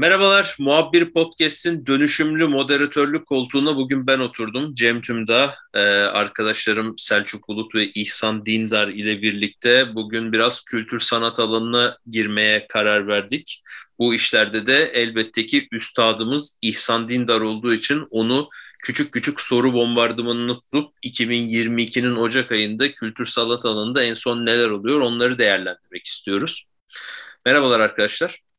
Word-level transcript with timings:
Merhabalar, 0.00 0.56
Muhabbir 0.58 1.12
Podcast'in 1.12 1.86
dönüşümlü 1.86 2.46
moderatörlük 2.46 3.26
koltuğuna 3.26 3.76
bugün 3.76 4.06
ben 4.06 4.18
oturdum. 4.18 4.74
Cem 4.74 5.00
Tümda, 5.00 5.54
e, 5.74 5.80
arkadaşlarım 5.88 6.94
Selçuk 6.98 7.48
Bulut 7.48 7.74
ve 7.74 7.86
İhsan 7.86 8.46
Dindar 8.46 8.88
ile 8.88 9.22
birlikte 9.22 9.94
bugün 9.94 10.32
biraz 10.32 10.64
kültür 10.64 11.00
sanat 11.00 11.40
alanına 11.40 11.98
girmeye 12.06 12.66
karar 12.68 13.06
verdik. 13.06 13.62
Bu 13.98 14.14
işlerde 14.14 14.66
de 14.66 14.90
elbette 14.94 15.46
ki 15.46 15.68
üstadımız 15.72 16.58
İhsan 16.62 17.08
Dindar 17.08 17.40
olduğu 17.40 17.74
için 17.74 18.06
onu 18.10 18.48
küçük 18.82 19.12
küçük 19.12 19.40
soru 19.40 19.72
bombardımanını 19.72 20.54
tutup 20.54 20.94
2022'nin 21.04 22.16
Ocak 22.16 22.52
ayında 22.52 22.92
kültür 22.92 23.26
sanat 23.26 23.64
alanında 23.64 24.02
en 24.02 24.14
son 24.14 24.46
neler 24.46 24.70
oluyor 24.70 25.00
onları 25.00 25.38
değerlendirmek 25.38 26.06
istiyoruz. 26.06 26.64
Merhabalar 27.46 27.80
arkadaşlar. 27.80 28.49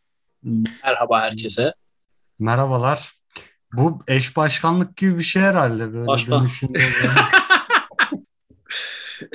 Merhaba 0.44 1.22
herkese. 1.22 1.74
Merhabalar. 2.40 3.14
Bu 3.74 4.04
eş 4.08 4.38
başkanlık 4.38 4.98
gibi 4.98 5.18
bir 5.18 5.24
şey 5.24 5.42
herhalde 5.42 5.94
böyle 5.94 6.08
Başkan. 6.08 6.48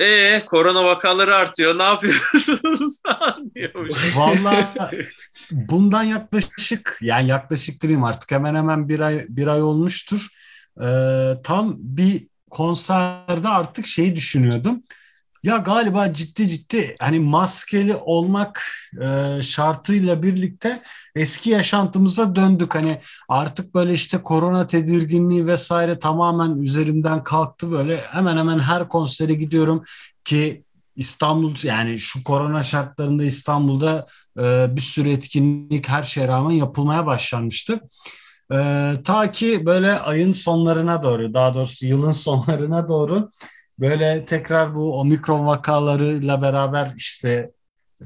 Ee, 0.01 0.45
korona 0.45 0.85
vakaları 0.85 1.35
artıyor. 1.35 1.77
Ne 1.77 1.83
yapıyorsunuz? 1.83 2.99
Vallahi 4.15 4.67
bundan 5.51 6.03
yaklaşık 6.03 6.97
yani 7.01 7.27
yaklaşık 7.27 7.81
diyeyim 7.81 8.03
artık 8.03 8.31
hemen 8.31 8.55
hemen 8.55 8.89
bir 8.89 8.99
ay 8.99 9.25
bir 9.29 9.47
ay 9.47 9.61
olmuştur. 9.61 10.27
Ee, 10.81 11.33
tam 11.43 11.75
bir 11.77 12.27
konserde 12.49 13.47
artık 13.47 13.87
şeyi 13.87 14.15
düşünüyordum. 14.15 14.83
Ya 15.43 15.57
galiba 15.57 16.13
ciddi 16.13 16.47
ciddi 16.47 16.95
hani 16.99 17.19
maskeli 17.19 17.95
olmak 17.95 18.63
e, 19.01 19.39
şartıyla 19.43 20.23
birlikte 20.23 20.81
eski 21.15 21.49
yaşantımıza 21.49 22.35
döndük. 22.35 22.75
Hani 22.75 23.01
artık 23.29 23.75
böyle 23.75 23.93
işte 23.93 24.17
korona 24.23 24.67
tedirginliği 24.67 25.47
vesaire 25.47 25.99
tamamen 25.99 26.57
üzerimden 26.61 27.23
kalktı 27.23 27.71
böyle. 27.71 28.01
Hemen 28.01 28.37
hemen 28.37 28.59
her 28.59 28.89
konsere 28.89 29.33
gidiyorum 29.33 29.83
ki 30.25 30.63
İstanbul 30.95 31.55
yani 31.63 31.99
şu 31.99 32.23
korona 32.23 32.63
şartlarında 32.63 33.23
İstanbul'da 33.23 34.07
e, 34.39 34.75
bir 34.75 34.81
sürü 34.81 35.09
etkinlik 35.09 35.89
her 35.89 36.03
şeye 36.03 36.27
rağmen 36.27 36.55
yapılmaya 36.55 37.05
başlanmıştı. 37.05 37.79
E, 38.53 38.57
ta 39.03 39.31
ki 39.31 39.65
böyle 39.65 39.99
ayın 39.99 40.31
sonlarına 40.31 41.03
doğru 41.03 41.33
daha 41.33 41.53
doğrusu 41.53 41.85
yılın 41.85 42.11
sonlarına 42.25 42.89
doğru 42.89 43.29
böyle 43.79 44.25
tekrar 44.25 44.75
bu 44.75 44.99
omikron 44.99 45.45
vakalarıyla 45.47 46.41
beraber 46.41 46.91
işte 46.97 47.51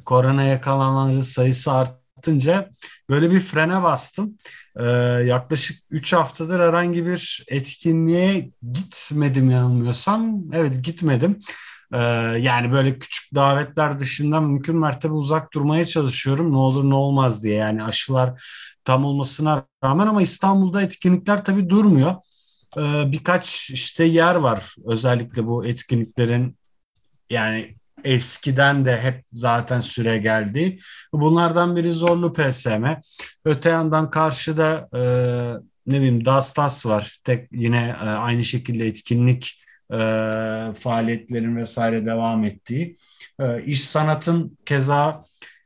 korona 0.06 0.44
yakalananların 0.44 1.20
sayısı 1.20 1.72
arttınca 1.72 2.70
böyle 3.10 3.32
bir 3.32 3.40
frene 3.40 3.84
bastım. 3.84 4.38
Ee, 4.76 4.84
yaklaşık 5.26 5.78
3 5.90 6.14
haftadır 6.14 6.60
herhangi 6.60 7.06
bir 7.06 7.46
etkinliğe 7.48 8.52
gitmedim 8.74 9.50
yanılmıyorsam. 9.50 10.44
Evet 10.54 10.84
gitmedim. 10.86 11.40
Ee, 11.94 11.98
yani 12.42 12.72
böyle 12.72 13.00
küçük 13.00 13.36
davetler 13.36 14.00
dışında 14.00 14.42
mümkün 14.42 14.78
mertebe 14.78 15.14
uzak 15.14 15.54
durmaya 15.54 15.86
çalışıyorum. 15.86 16.52
Ne 16.54 16.58
olur 16.58 16.90
ne 16.90 16.96
olmaz 16.96 17.44
diye 17.44 17.56
yani 17.56 17.84
aşılar 17.84 18.44
tam 18.86 19.06
olmasına 19.06 19.66
rağmen 19.84 20.08
ama 20.08 20.22
İstanbul'da 20.22 20.82
etkinlikler 20.82 21.44
tabii 21.44 21.70
durmuyor. 21.70 22.16
Ee, 22.78 23.12
birkaç 23.12 23.70
işte 23.70 24.04
yer 24.04 24.36
var 24.36 24.76
özellikle 24.86 25.46
bu 25.46 25.66
etkinliklerin 25.66 26.58
yani 27.30 27.76
eskiden 28.04 28.86
de 28.86 29.02
hep 29.02 29.24
zaten 29.34 29.80
süre 29.80 30.18
geldi. 30.18 30.80
Bunlardan 31.14 31.76
biri 31.76 31.92
Zorlu 31.92 32.34
PSM. 32.34 32.86
Öte 33.46 33.70
yandan 33.70 34.10
karşıda 34.10 34.90
e, 34.94 35.02
ne 35.88 35.98
bileyim 35.98 36.26
Dastas 36.26 36.86
var. 36.86 37.18
Tek 37.24 37.48
yine 37.52 37.96
e, 38.02 38.06
aynı 38.06 38.44
şekilde 38.44 38.86
etkinlik 38.86 39.64
e, 39.92 39.98
faaliyetlerin 40.74 41.56
vesaire 41.56 42.06
devam 42.06 42.46
ettiği. 42.46 42.98
E, 43.40 43.64
iş 43.64 43.84
sanatın 43.84 44.58
keza 44.66 45.24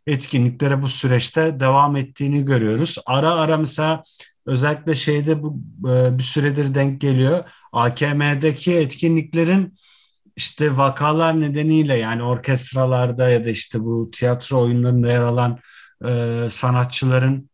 etkinliklere 0.07 0.81
bu 0.81 0.87
süreçte 0.87 1.59
devam 1.59 1.95
ettiğini 1.95 2.45
görüyoruz. 2.45 2.97
Ara 3.05 3.33
ara 3.33 3.57
mesela 3.57 4.01
özellikle 4.45 4.95
şeyde 4.95 5.43
bu 5.43 5.57
e, 5.89 6.17
bir 6.17 6.23
süredir 6.23 6.75
denk 6.75 7.01
geliyor. 7.01 7.43
AKM'deki 7.73 8.75
etkinliklerin 8.75 9.73
işte 10.35 10.77
vakalar 10.77 11.41
nedeniyle 11.41 11.95
yani 11.97 12.23
orkestralarda 12.23 13.29
ya 13.29 13.45
da 13.45 13.49
işte 13.49 13.79
bu 13.79 14.11
tiyatro 14.11 14.61
oyunlarında 14.61 15.11
yer 15.11 15.21
alan 15.21 15.59
e, 16.05 16.47
sanatçıların 16.49 17.49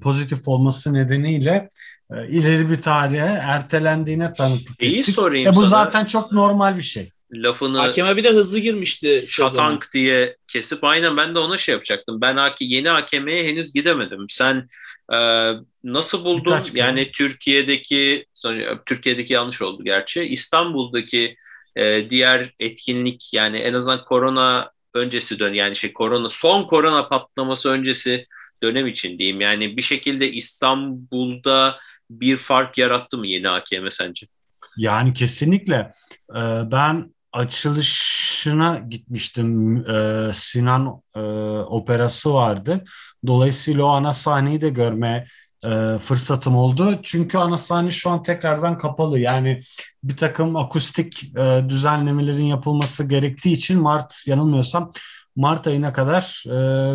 pozitif 0.00 0.48
olması 0.48 0.94
nedeniyle 0.94 1.68
e, 2.14 2.28
ileri 2.28 2.70
bir 2.70 2.82
tarihe 2.82 3.40
ertelendiğine 3.42 4.32
tanıklık 4.32 4.82
İyi 4.82 4.98
ettik. 5.00 5.14
sorayım 5.14 5.48
E, 5.48 5.50
bu 5.50 5.54
sana. 5.54 5.66
zaten 5.66 6.04
çok 6.04 6.32
normal 6.32 6.76
bir 6.76 6.82
şey. 6.82 7.12
Lafını 7.32 7.78
Hakeme 7.78 8.16
bir 8.16 8.24
de 8.24 8.30
hızlı 8.30 8.58
girmişti. 8.58 9.24
şatank 9.28 9.88
diye 9.94 10.36
kesip 10.48 10.84
aynen 10.84 11.16
ben 11.16 11.34
de 11.34 11.38
ona 11.38 11.56
şey 11.56 11.72
yapacaktım. 11.72 12.20
Ben 12.20 12.36
haki, 12.36 12.64
yeni 12.64 12.88
hakemeye 12.88 13.44
henüz 13.44 13.72
gidemedim. 13.74 14.26
Sen 14.28 14.68
e, 15.12 15.18
nasıl 15.84 16.24
buldun? 16.24 16.44
Birkaç 16.44 16.74
yani 16.74 17.12
Türkiye'deki 17.12 18.26
sonra- 18.34 18.84
Türkiye'deki 18.86 19.32
yanlış 19.32 19.62
oldu 19.62 19.84
gerçi. 19.84 20.22
İstanbul'daki 20.24 21.36
e, 21.76 22.10
diğer 22.10 22.52
etkinlik 22.60 23.34
yani 23.34 23.58
en 23.58 23.74
azından 23.74 24.04
korona 24.04 24.70
öncesi 24.94 25.38
dön 25.38 25.52
yani 25.54 25.76
şey 25.76 25.92
korona 25.92 26.28
son 26.28 26.62
korona 26.62 27.08
patlaması 27.08 27.70
öncesi 27.70 28.26
dönem 28.62 28.86
için 28.86 29.18
diyeyim. 29.18 29.40
Yani 29.40 29.76
bir 29.76 29.82
şekilde 29.82 30.32
İstanbul'da 30.32 31.78
bir 32.10 32.36
fark 32.36 32.78
yarattı 32.78 33.18
mı 33.18 33.26
yeni 33.26 33.48
hakeme 33.48 33.90
sence? 33.90 34.26
Yani 34.76 35.12
kesinlikle. 35.12 35.90
Ee, 36.30 36.62
ben 36.72 37.14
açılışına 37.36 38.78
gitmiştim. 38.78 39.76
Ee, 39.90 40.30
Sinan 40.32 41.02
e, 41.14 41.20
operası 41.68 42.34
vardı. 42.34 42.84
Dolayısıyla 43.26 43.84
o 43.84 43.88
ana 43.88 44.12
sahneyi 44.12 44.60
de 44.60 44.68
görme 44.68 45.26
e, 45.64 45.98
fırsatım 45.98 46.56
oldu. 46.56 47.00
Çünkü 47.02 47.38
ana 47.38 47.56
sahne 47.56 47.90
şu 47.90 48.10
an 48.10 48.22
tekrardan 48.22 48.78
kapalı. 48.78 49.18
Yani 49.18 49.60
bir 50.04 50.16
takım 50.16 50.56
akustik 50.56 51.36
e, 51.36 51.64
düzenlemelerin 51.68 52.44
yapılması 52.44 53.08
gerektiği 53.08 53.52
için 53.52 53.82
Mart 53.82 54.24
yanılmıyorsam 54.28 54.92
Mart 55.36 55.66
ayına 55.66 55.92
kadar 55.92 56.44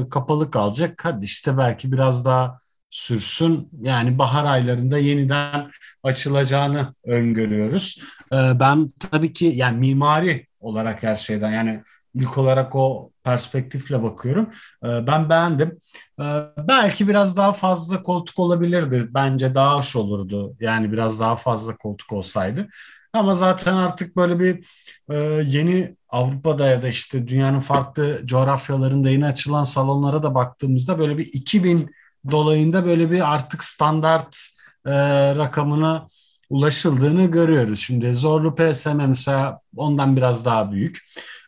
e, 0.06 0.10
kapalı 0.10 0.52
kalacak. 0.52 1.00
Hadi 1.04 1.26
işte 1.26 1.58
belki 1.58 1.92
biraz 1.92 2.26
daha 2.26 2.58
sürsün. 2.92 3.70
Yani 3.82 4.18
bahar 4.20 4.46
aylarında 4.46 4.98
yeniden 4.98 5.72
açılacağını 6.04 6.96
öngörüyoruz. 7.06 8.04
Ee, 8.34 8.60
ben 8.60 8.90
tabii 9.00 9.34
ki 9.34 9.46
yani 9.46 9.78
mimari 9.78 10.48
olarak 10.60 11.04
her 11.04 11.16
şeyden 11.16 11.52
yani 11.52 11.84
ilk 12.16 12.38
olarak 12.38 12.76
o 12.76 13.12
perspektifle 13.24 14.04
bakıyorum. 14.04 14.50
Ee, 14.84 15.08
ben 15.08 15.30
beğendim. 15.30 15.82
Ee, 16.22 16.24
belki 16.68 17.08
biraz 17.08 17.38
daha 17.38 17.54
fazla 17.54 18.02
koltuk 18.04 18.40
olabilirdi. 18.40 19.08
Bence 19.14 19.56
daha 19.56 19.78
hoş 19.78 19.96
olurdu. 19.96 20.56
Yani 20.60 20.92
biraz 20.92 21.20
daha 21.20 21.36
fazla 21.36 21.78
koltuk 21.78 22.12
olsaydı. 22.12 22.68
Ama 23.14 23.36
zaten 23.36 23.74
artık 23.74 24.16
böyle 24.16 24.40
bir 24.40 24.66
e, 25.10 25.16
yeni 25.46 25.96
Avrupa'da 26.10 26.68
ya 26.68 26.82
da 26.82 26.88
işte 26.88 27.28
dünyanın 27.28 27.60
farklı 27.60 28.22
coğrafyalarında 28.26 29.10
yeni 29.10 29.26
açılan 29.26 29.64
salonlara 29.64 30.24
da 30.24 30.36
baktığımızda 30.36 31.00
böyle 31.00 31.18
bir 31.18 31.26
2000 31.34 31.92
dolayında 32.32 32.86
böyle 32.86 33.12
bir 33.12 33.34
artık 33.34 33.64
standart 33.64 34.38
e, 34.86 34.92
rakamına 35.36 36.08
ulaşıldığını 36.50 37.26
görüyoruz. 37.26 37.80
Şimdi 37.80 38.14
Zorlu 38.14 38.56
PSM 38.56 38.96
mesela 39.08 39.60
ondan 39.76 40.18
biraz 40.18 40.46
daha 40.46 40.72
büyük. 40.72 40.98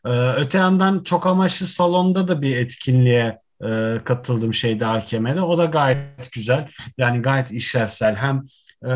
Ee, 0.06 0.10
öte 0.10 0.58
yandan 0.58 1.04
çok 1.04 1.28
amaçlı 1.28 1.66
salonda 1.66 2.28
da 2.28 2.42
bir 2.42 2.58
etkinliğe 2.58 3.40
e, 3.66 3.98
katıldım 4.06 4.54
şeyde 4.54 4.86
AKM'de. 4.86 5.42
O 5.42 5.58
da 5.58 5.66
gayet 5.66 6.32
güzel. 6.32 6.70
Yani 6.98 7.22
gayet 7.22 7.52
işlevsel. 7.52 8.16
Hem 8.16 8.46
e, 8.86 8.92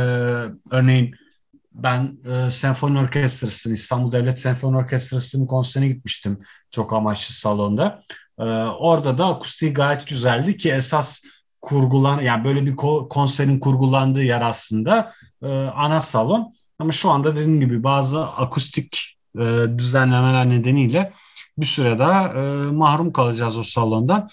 örneğin 0.71 1.15
ben 1.71 2.17
e, 2.25 2.49
senfoni 2.49 2.99
orkestrasının 2.99 3.73
İstanbul 3.73 4.11
Devlet 4.11 4.39
Senfoni 4.39 4.77
Orkestrası'nın 4.77 5.47
konserine 5.47 5.87
gitmiştim 5.87 6.39
çok 6.71 6.93
amaçlı 6.93 7.33
salonda. 7.33 8.01
E, 8.39 8.43
orada 8.79 9.17
da 9.17 9.25
akustiği 9.25 9.73
gayet 9.73 10.07
güzeldi 10.07 10.57
ki 10.57 10.71
esas 10.71 11.23
kurgulan 11.61 12.21
yani 12.21 12.43
böyle 12.43 12.65
bir 12.65 12.75
ko- 12.75 13.09
konserin 13.09 13.59
kurgulandığı 13.59 14.23
yer 14.23 14.41
aslında 14.41 15.13
e, 15.43 15.47
ana 15.51 15.99
salon. 15.99 16.53
Ama 16.79 16.91
şu 16.91 17.09
anda 17.09 17.35
dediğim 17.35 17.59
gibi 17.59 17.83
bazı 17.83 18.27
akustik 18.27 19.17
e, 19.35 19.65
düzenlemeler 19.77 20.49
nedeniyle 20.49 21.11
bir 21.57 21.65
süre 21.65 21.99
daha 21.99 22.27
e, 22.27 22.41
mahrum 22.71 23.11
kalacağız 23.11 23.57
o 23.57 23.63
salondan. 23.63 24.29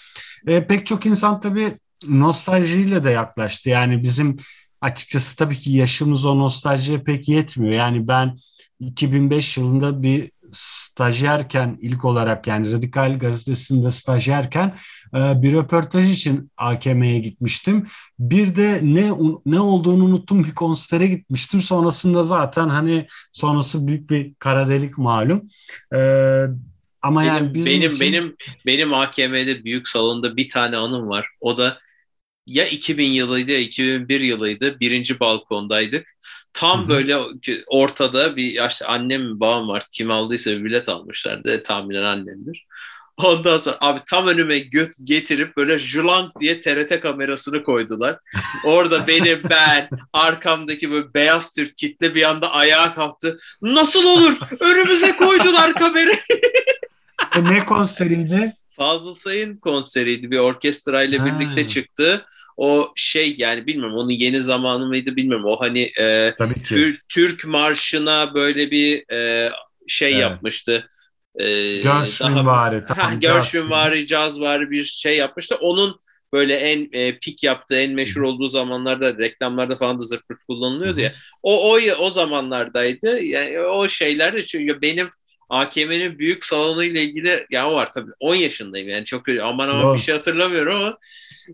E, 0.47 0.67
pek 0.67 0.87
çok 0.87 1.05
insan 1.05 1.39
tabii 1.39 1.79
nostaljiyle 2.07 3.03
de 3.03 3.09
yaklaştı. 3.09 3.69
Yani 3.69 4.03
bizim 4.03 4.37
açıkçası 4.81 5.37
tabii 5.37 5.55
ki 5.55 5.71
yaşımız 5.71 6.25
o 6.25 6.39
nostaljiye 6.39 6.99
pek 7.03 7.29
yetmiyor. 7.29 7.73
Yani 7.73 8.07
ben 8.07 8.35
2005 8.79 9.57
yılında 9.57 10.03
bir 10.03 10.31
stajyerken 10.51 11.77
ilk 11.81 12.05
olarak 12.05 12.47
yani 12.47 12.71
Radikal 12.71 13.19
gazetesinde 13.19 13.91
stajyerken 13.91 14.77
e, 15.15 15.41
bir 15.41 15.53
röportaj 15.53 16.11
için 16.11 16.51
AKM'ye 16.57 17.19
gitmiştim. 17.19 17.87
Bir 18.19 18.55
de 18.55 18.79
ne 18.83 19.11
ne 19.45 19.59
olduğunu 19.59 20.03
unuttum 20.03 20.43
bir 20.43 20.55
konsere 20.55 21.07
gitmiştim. 21.07 21.61
Sonrasında 21.61 22.23
zaten 22.23 22.69
hani 22.69 23.07
sonrası 23.31 23.87
büyük 23.87 24.09
bir 24.09 24.33
kara 24.39 24.69
delik 24.69 24.97
malum. 24.97 25.41
E, 25.93 25.99
ama 27.01 27.21
benim, 27.21 27.33
yani 27.33 27.53
bizim 27.53 27.65
benim 27.65 27.91
için... 27.91 27.99
benim 27.99 28.35
benim 28.65 28.93
AKM'de 28.93 29.65
büyük 29.65 29.87
salonda 29.87 30.37
bir 30.37 30.49
tane 30.49 30.77
anım 30.77 31.09
var. 31.09 31.27
O 31.41 31.57
da 31.57 31.79
ya 32.47 32.67
2000 32.67 33.09
yılıydı 33.09 33.51
ya 33.51 33.59
2001 33.59 34.21
yılıydı. 34.21 34.79
Birinci 34.79 35.19
balkondaydık. 35.19 36.14
Tam 36.55 36.79
Hı-hı. 36.79 36.89
böyle 36.89 37.17
ortada 37.67 38.35
bir 38.35 38.53
yaşlı 38.53 38.87
annem 38.87 39.39
babam 39.39 39.67
var. 39.67 39.83
Kim 39.91 40.11
aldıysa 40.11 40.51
bir 40.51 40.63
bilet 40.63 40.89
almışlardı. 40.89 41.63
Tahminen 41.63 42.03
annemdir. 42.03 42.65
Ondan 43.17 43.57
sonra 43.57 43.77
abi 43.81 43.99
tam 44.09 44.27
önüme 44.27 44.59
göt 44.59 44.91
getirip 45.03 45.57
böyle 45.57 45.79
julank 45.79 46.39
diye 46.39 46.61
TRT 46.61 47.01
kamerasını 47.01 47.63
koydular. 47.63 48.19
Orada 48.65 49.07
beni 49.07 49.43
ben 49.49 49.89
arkamdaki 50.13 50.91
böyle 50.91 51.13
beyaz 51.13 51.53
Türk 51.53 51.77
kitle 51.77 52.15
bir 52.15 52.23
anda 52.23 52.51
ayağa 52.51 52.93
kalktı. 52.93 53.37
Nasıl 53.61 54.05
olur? 54.05 54.37
Önümüze 54.59 55.15
koydular 55.15 55.73
kamerayı. 55.73 56.19
E, 57.35 57.43
ne 57.43 57.65
konseriydi? 57.65 58.53
Fazıl 58.71 59.15
Say'ın 59.15 59.57
konseriydi. 59.57 60.31
Bir 60.31 60.37
orkestra 60.37 61.03
ile 61.03 61.25
birlikte 61.25 61.67
çıktı 61.67 62.25
o 62.57 62.93
şey 62.95 63.35
yani 63.37 63.67
bilmiyorum 63.67 63.95
onun 63.95 64.09
yeni 64.09 64.41
zamanı 64.41 64.85
mıydı 64.85 65.15
bilmiyorum. 65.15 65.45
O 65.45 65.61
hani 65.61 65.91
e. 65.99 66.33
Türk, 66.63 67.09
Türk 67.09 67.45
marşına 67.45 68.33
böyle 68.33 68.71
bir 68.71 69.11
e, 69.11 69.51
şey 69.87 70.11
evet. 70.11 70.21
yapmıştı. 70.21 70.87
E, 71.35 71.45
Gershwinvari. 71.77 72.85
Tamam, 72.85 73.19
Gershwinvari, 73.19 74.07
caz 74.07 74.39
var 74.39 74.71
bir 74.71 74.83
şey 74.83 75.17
yapmıştı. 75.17 75.55
Onun 75.55 75.99
böyle 76.33 76.55
en 76.55 76.89
e, 76.93 77.19
pik 77.19 77.43
yaptığı, 77.43 77.75
en 77.75 77.91
meşhur 77.91 78.21
olduğu 78.21 78.47
zamanlarda 78.47 79.17
reklamlarda 79.17 79.75
falan 79.75 79.99
da 79.99 80.03
zırt 80.03 80.21
kullanılıyordu 80.47 81.01
ya. 81.01 81.13
O, 81.43 81.73
o 81.73 81.79
o 81.99 82.09
zamanlardaydı. 82.09 83.19
Yani 83.19 83.59
o 83.59 83.87
şeylerde 83.87 84.43
çünkü 84.43 84.81
benim 84.81 85.09
AKM'nin 85.49 86.19
büyük 86.19 86.45
salonu 86.45 86.83
ile 86.83 87.01
ilgili 87.01 87.45
ya 87.51 87.71
var 87.71 87.91
tabii 87.91 88.11
10 88.19 88.35
yaşındayım 88.35 88.89
yani 88.89 89.05
çok 89.05 89.29
aman 89.43 89.67
aman 89.67 89.93
bir 89.93 89.99
şey 89.99 90.15
hatırlamıyorum 90.15 90.75
ama 90.75 90.97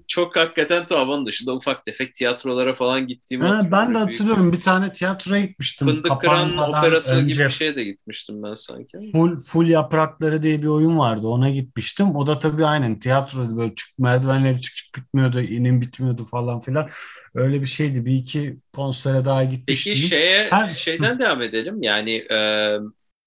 çok 0.08 0.36
hakikaten 0.36 0.86
tuhaf. 0.86 1.08
Onun 1.08 1.26
dışında 1.26 1.56
ufak 1.56 1.86
tefek 1.86 2.14
tiyatrolara 2.14 2.74
falan 2.74 3.08
gittiğimi 3.08 3.46
ha, 3.46 3.72
Ben 3.72 3.94
de 3.94 3.98
hatırlıyorum. 3.98 4.44
Büyük. 4.44 4.56
Bir 4.56 4.62
tane 4.62 4.92
tiyatroya 4.92 5.42
gitmiştim. 5.42 5.88
Fındık 5.88 6.22
Kıran 6.22 6.58
operası 6.58 7.16
önce. 7.16 7.34
gibi 7.34 7.46
bir 7.46 7.50
şeye 7.50 7.76
de 7.76 7.84
gitmiştim 7.84 8.44
ben 8.44 8.54
sanki. 8.54 8.98
Full, 9.12 9.40
full 9.40 9.68
Yaprakları 9.68 10.44
diye 10.44 10.62
bir 10.62 10.68
oyun 10.68 10.98
vardı. 10.98 11.28
Ona 11.28 11.50
gitmiştim. 11.50 12.16
O 12.16 12.28
da 12.28 12.40
tabii 12.40 12.66
aynen 12.66 13.00
tiyatroda 13.00 13.58
böyle 13.58 13.76
çık, 13.76 14.00
merdivenleri 14.00 14.62
çık 14.62 14.76
çık 14.76 14.96
bitmiyordu. 14.96 15.42
inin 15.42 15.82
bitmiyordu 15.82 16.24
falan 16.24 16.60
filan. 16.60 16.90
Öyle 17.36 17.62
bir 17.62 17.68
şeydi. 17.68 18.06
Bir 18.06 18.16
iki 18.16 18.58
konsere 18.74 19.26
daha 19.26 19.44
gitmiştim. 19.44 19.94
Peki 19.94 20.08
şeye, 20.08 20.48
Her... 20.50 20.76
şeyden 20.76 21.20
devam 21.20 21.42
edelim. 21.42 21.84
Yani 21.84 22.26
e, 22.32 22.78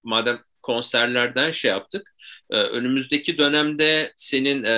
madem 0.05 0.39
konserlerden 0.65 1.51
şey 1.51 1.71
yaptık. 1.71 2.15
Ee, 2.51 2.57
önümüzdeki 2.57 3.39
dönemde 3.39 4.13
senin 4.17 4.65
e, 4.65 4.71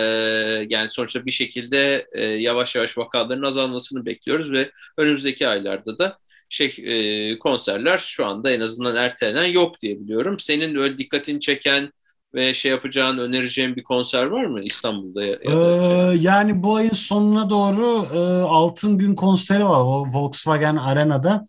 yani 0.69 0.91
sonuçta 0.91 1.27
bir 1.27 1.31
şekilde 1.31 2.07
e, 2.13 2.25
yavaş 2.25 2.77
yavaş 2.77 2.99
vakaların 2.99 3.43
azalmasını 3.43 4.07
bekliyoruz 4.07 4.53
ve 4.53 4.71
önümüzdeki 4.99 5.49
aylarda 5.49 5.99
da 5.99 6.19
şey 6.49 6.75
e, 6.79 7.39
konserler 7.39 7.99
şu 7.99 8.27
anda 8.27 8.51
en 8.51 8.61
azından 8.61 8.97
ertelenen 8.97 9.53
yok 9.53 9.81
diye 9.81 10.01
biliyorum. 10.01 10.39
Senin 10.39 10.77
öyle 10.77 10.99
dikkatini 10.99 11.41
çeken 11.41 11.93
ve 12.35 12.55
şey 12.55 12.71
yapacağın, 12.71 13.19
önereceğin 13.19 13.77
bir 13.77 13.83
konser 13.83 14.27
var 14.27 14.45
mı 14.45 14.63
İstanbul'da? 14.63 15.25
Ya, 15.25 15.37
ee, 15.45 16.17
yani 16.21 16.63
bu 16.63 16.77
ayın 16.77 16.91
sonuna 16.91 17.51
doğru 17.51 18.07
e, 18.15 18.43
Altın 18.43 18.99
Gün 18.99 19.15
konseri 19.15 19.65
var 19.65 19.81
o 19.81 20.07
Volkswagen 20.13 20.77
Arena'da. 20.77 21.47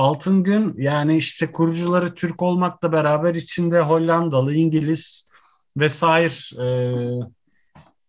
Altın 0.00 0.44
Gün 0.44 0.74
yani 0.78 1.16
işte 1.16 1.52
kurucuları 1.52 2.14
Türk 2.14 2.42
olmakla 2.42 2.92
beraber 2.92 3.34
içinde 3.34 3.80
Hollandalı, 3.80 4.54
İngiliz 4.54 5.30
vesaire 5.76 6.64
e, 6.64 6.66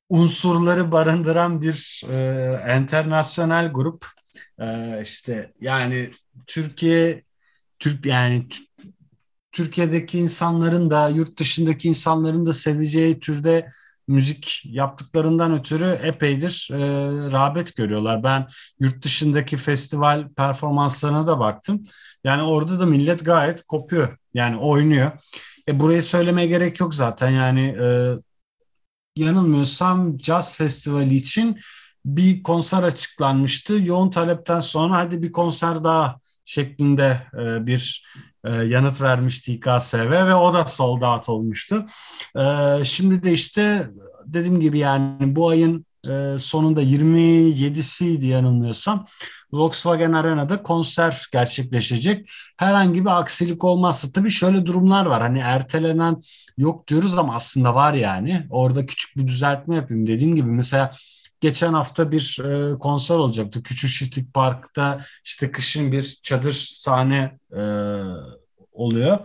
unsurları 0.09 0.91
barındıran 0.91 1.61
bir 1.61 2.03
e, 2.09 2.77
internasyonel 2.79 3.71
grup. 3.73 4.05
E, 4.59 4.99
işte 5.03 5.53
yani 5.61 6.09
Türkiye 6.47 7.23
Türk 7.79 8.05
yani 8.05 8.47
Türkiye'deki 9.51 10.19
insanların 10.19 10.91
da 10.91 11.09
yurt 11.09 11.39
dışındaki 11.39 11.87
insanların 11.87 12.45
da 12.45 12.53
seveceği 12.53 13.19
türde 13.19 13.71
müzik 14.11 14.61
yaptıklarından 14.65 15.59
ötürü 15.59 15.85
epeydir 15.85 16.69
e, 16.71 16.77
rağbet 17.31 17.75
görüyorlar. 17.75 18.23
Ben 18.23 18.47
yurt 18.79 19.03
dışındaki 19.03 19.57
festival 19.57 20.29
performanslarına 20.37 21.27
da 21.27 21.39
baktım. 21.39 21.83
Yani 22.23 22.43
orada 22.43 22.79
da 22.79 22.85
millet 22.85 23.25
gayet 23.25 23.63
kopuyor. 23.63 24.17
Yani 24.33 24.57
oynuyor. 24.57 25.11
E, 25.67 25.79
burayı 25.79 26.03
söylemeye 26.03 26.47
gerek 26.47 26.79
yok 26.79 26.95
zaten. 26.95 27.29
Yani 27.29 27.75
e, 27.81 27.87
yanılmıyorsam 29.15 30.19
Jazz 30.19 30.57
Festivali 30.57 31.15
için 31.15 31.59
bir 32.05 32.43
konser 32.43 32.83
açıklanmıştı. 32.83 33.73
Yoğun 33.73 34.09
talepten 34.09 34.59
sonra 34.59 34.97
hadi 34.97 35.21
bir 35.21 35.31
konser 35.31 35.83
daha 35.83 36.19
şeklinde 36.45 37.21
e, 37.33 37.65
bir 37.65 38.05
e, 38.45 38.51
yanıt 38.51 39.01
vermişti 39.01 39.53
İKSV 39.53 40.11
ve 40.11 40.35
o 40.35 40.53
da 40.53 40.65
sold 40.65 41.01
out 41.01 41.29
olmuştu. 41.29 41.85
E, 42.37 42.43
şimdi 42.83 43.23
de 43.23 43.31
işte 43.31 43.89
dediğim 44.25 44.59
gibi 44.59 44.79
yani 44.79 45.35
bu 45.35 45.49
ayın 45.49 45.85
e, 46.09 46.39
sonunda 46.39 46.81
27'siydi 46.81 48.25
yanılmıyorsam 48.25 49.05
Volkswagen 49.53 50.13
Arena'da 50.13 50.63
konser 50.63 51.27
gerçekleşecek. 51.31 52.29
Herhangi 52.57 53.05
bir 53.05 53.19
aksilik 53.19 53.63
olmazsa 53.63 54.07
tabii 54.11 54.29
şöyle 54.29 54.65
durumlar 54.65 55.05
var. 55.05 55.21
Hani 55.21 55.39
ertelenen 55.39 56.21
yok 56.57 56.87
diyoruz 56.87 57.17
ama 57.17 57.35
aslında 57.35 57.75
var 57.75 57.93
yani. 57.93 58.47
Orada 58.49 58.85
küçük 58.85 59.17
bir 59.17 59.27
düzeltme 59.27 59.75
yapayım. 59.75 60.07
Dediğim 60.07 60.35
gibi 60.35 60.49
mesela 60.49 60.91
geçen 61.41 61.73
hafta 61.73 62.11
bir 62.11 62.39
e, 62.45 62.79
konser 62.79 63.15
olacaktı. 63.15 63.63
Küçük 63.63 63.89
Şişlik 63.89 64.33
Park'ta 64.33 64.99
işte 65.25 65.51
kışın 65.51 65.91
bir 65.91 66.19
çadır 66.23 66.67
sahne 66.71 67.39
e, 67.57 67.61
oluyor. 68.71 69.17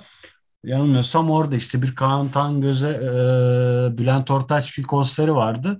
Yanılmıyorsam 0.64 1.30
orada 1.30 1.56
işte 1.56 1.82
bir 1.82 1.94
Kaan 1.94 2.30
Tangöz'e 2.30 2.88
e, 2.88 3.98
Bülent 3.98 4.30
Ortaç 4.30 4.78
bir 4.78 4.82
konseri 4.82 5.34
vardı. 5.34 5.78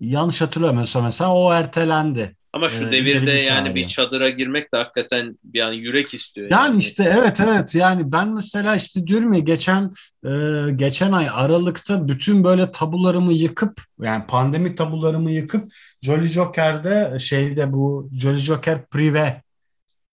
Yanlış 0.00 0.40
hatırlamıyorsam 0.40 1.04
mesela 1.04 1.34
o 1.34 1.52
ertelendi. 1.52 2.36
Ama 2.56 2.68
şu 2.68 2.84
ee, 2.88 2.92
devirde 2.92 3.30
yani 3.30 3.74
bir 3.74 3.86
çadıra 3.86 4.28
girmek 4.28 4.74
de 4.74 4.76
hakikaten 4.76 5.38
yani 5.54 5.76
yürek 5.76 6.14
istiyor. 6.14 6.50
Yani, 6.50 6.64
yani 6.66 6.78
işte 6.78 7.12
evet 7.16 7.40
evet 7.40 7.74
yani 7.74 8.12
ben 8.12 8.28
mesela 8.28 8.76
işte 8.76 9.06
diyorum 9.06 9.32
ya 9.32 9.40
geçen 9.40 9.92
e, 10.24 10.30
geçen 10.76 11.12
ay 11.12 11.28
Aralık'ta 11.32 12.08
bütün 12.08 12.44
böyle 12.44 12.72
tabularımı 12.72 13.32
yıkıp 13.32 13.80
yani 14.00 14.26
pandemi 14.26 14.74
tabularımı 14.74 15.32
yıkıp 15.32 15.72
Jolly 16.02 16.28
Joker'de 16.28 17.18
şeyde 17.18 17.72
bu 17.72 18.10
Jolly 18.12 18.38
Joker 18.38 18.86
Prive 18.86 19.42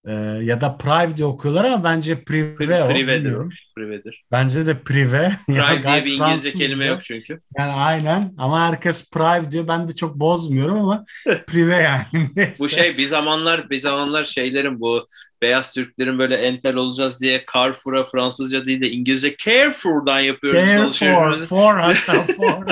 e, 0.07 0.13
ya 0.43 0.61
da 0.61 0.77
Prive 0.77 1.17
diye 1.17 1.27
okuyorlar 1.27 1.65
ama 1.65 1.83
bence 1.83 2.23
Prive 2.23 2.55
Pri, 2.55 2.83
o. 2.83 2.87
Prive'dir. 2.87 3.35
Prive'dir. 3.77 4.23
Bence 4.31 4.65
de 4.65 4.79
Prive. 4.79 5.31
Prive 5.47 5.83
diye 5.83 6.05
bir 6.05 6.11
İngilizce 6.11 6.51
kelime 6.51 6.85
yok 6.85 7.03
çünkü. 7.03 7.39
Yani 7.57 7.71
aynen 7.71 8.33
ama 8.37 8.67
herkes 8.67 9.09
Prive 9.09 9.51
diyor. 9.51 9.67
Ben 9.67 9.87
de 9.87 9.95
çok 9.95 10.15
bozmuyorum 10.15 10.77
ama 10.79 11.05
Prive 11.47 11.75
yani. 11.75 12.29
bu 12.59 12.69
şey 12.69 12.97
bir 12.97 13.05
zamanlar 13.05 13.69
bir 13.69 13.79
zamanlar 13.79 14.23
şeylerin 14.23 14.79
bu 14.79 15.07
beyaz 15.41 15.73
Türklerin 15.73 16.19
böyle 16.19 16.35
entel 16.35 16.75
olacağız 16.75 17.21
diye 17.21 17.45
Carrefour'a 17.53 18.03
Fransızca 18.03 18.65
değil 18.65 18.81
de 18.81 18.91
İngilizce 18.91 19.35
Carrefour'dan 19.37 20.19
yapıyoruz 20.19 20.99
Carrefour, 20.99 21.47
for 21.47 21.75
hatta 21.75 22.13
for. 22.37 22.65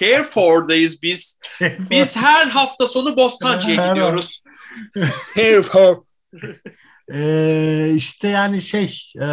Carrefour'dayız 0.00 1.02
biz. 1.02 1.38
Biz 1.90 2.16
her 2.16 2.46
hafta 2.46 2.86
sonu 2.86 3.16
Bostancı'ya 3.16 3.88
gidiyoruz. 3.88 4.42
Carrefour 5.36 6.05
ee, 7.14 7.92
işte 7.96 8.28
yani 8.28 8.62
şey 8.62 8.84
e, 9.16 9.26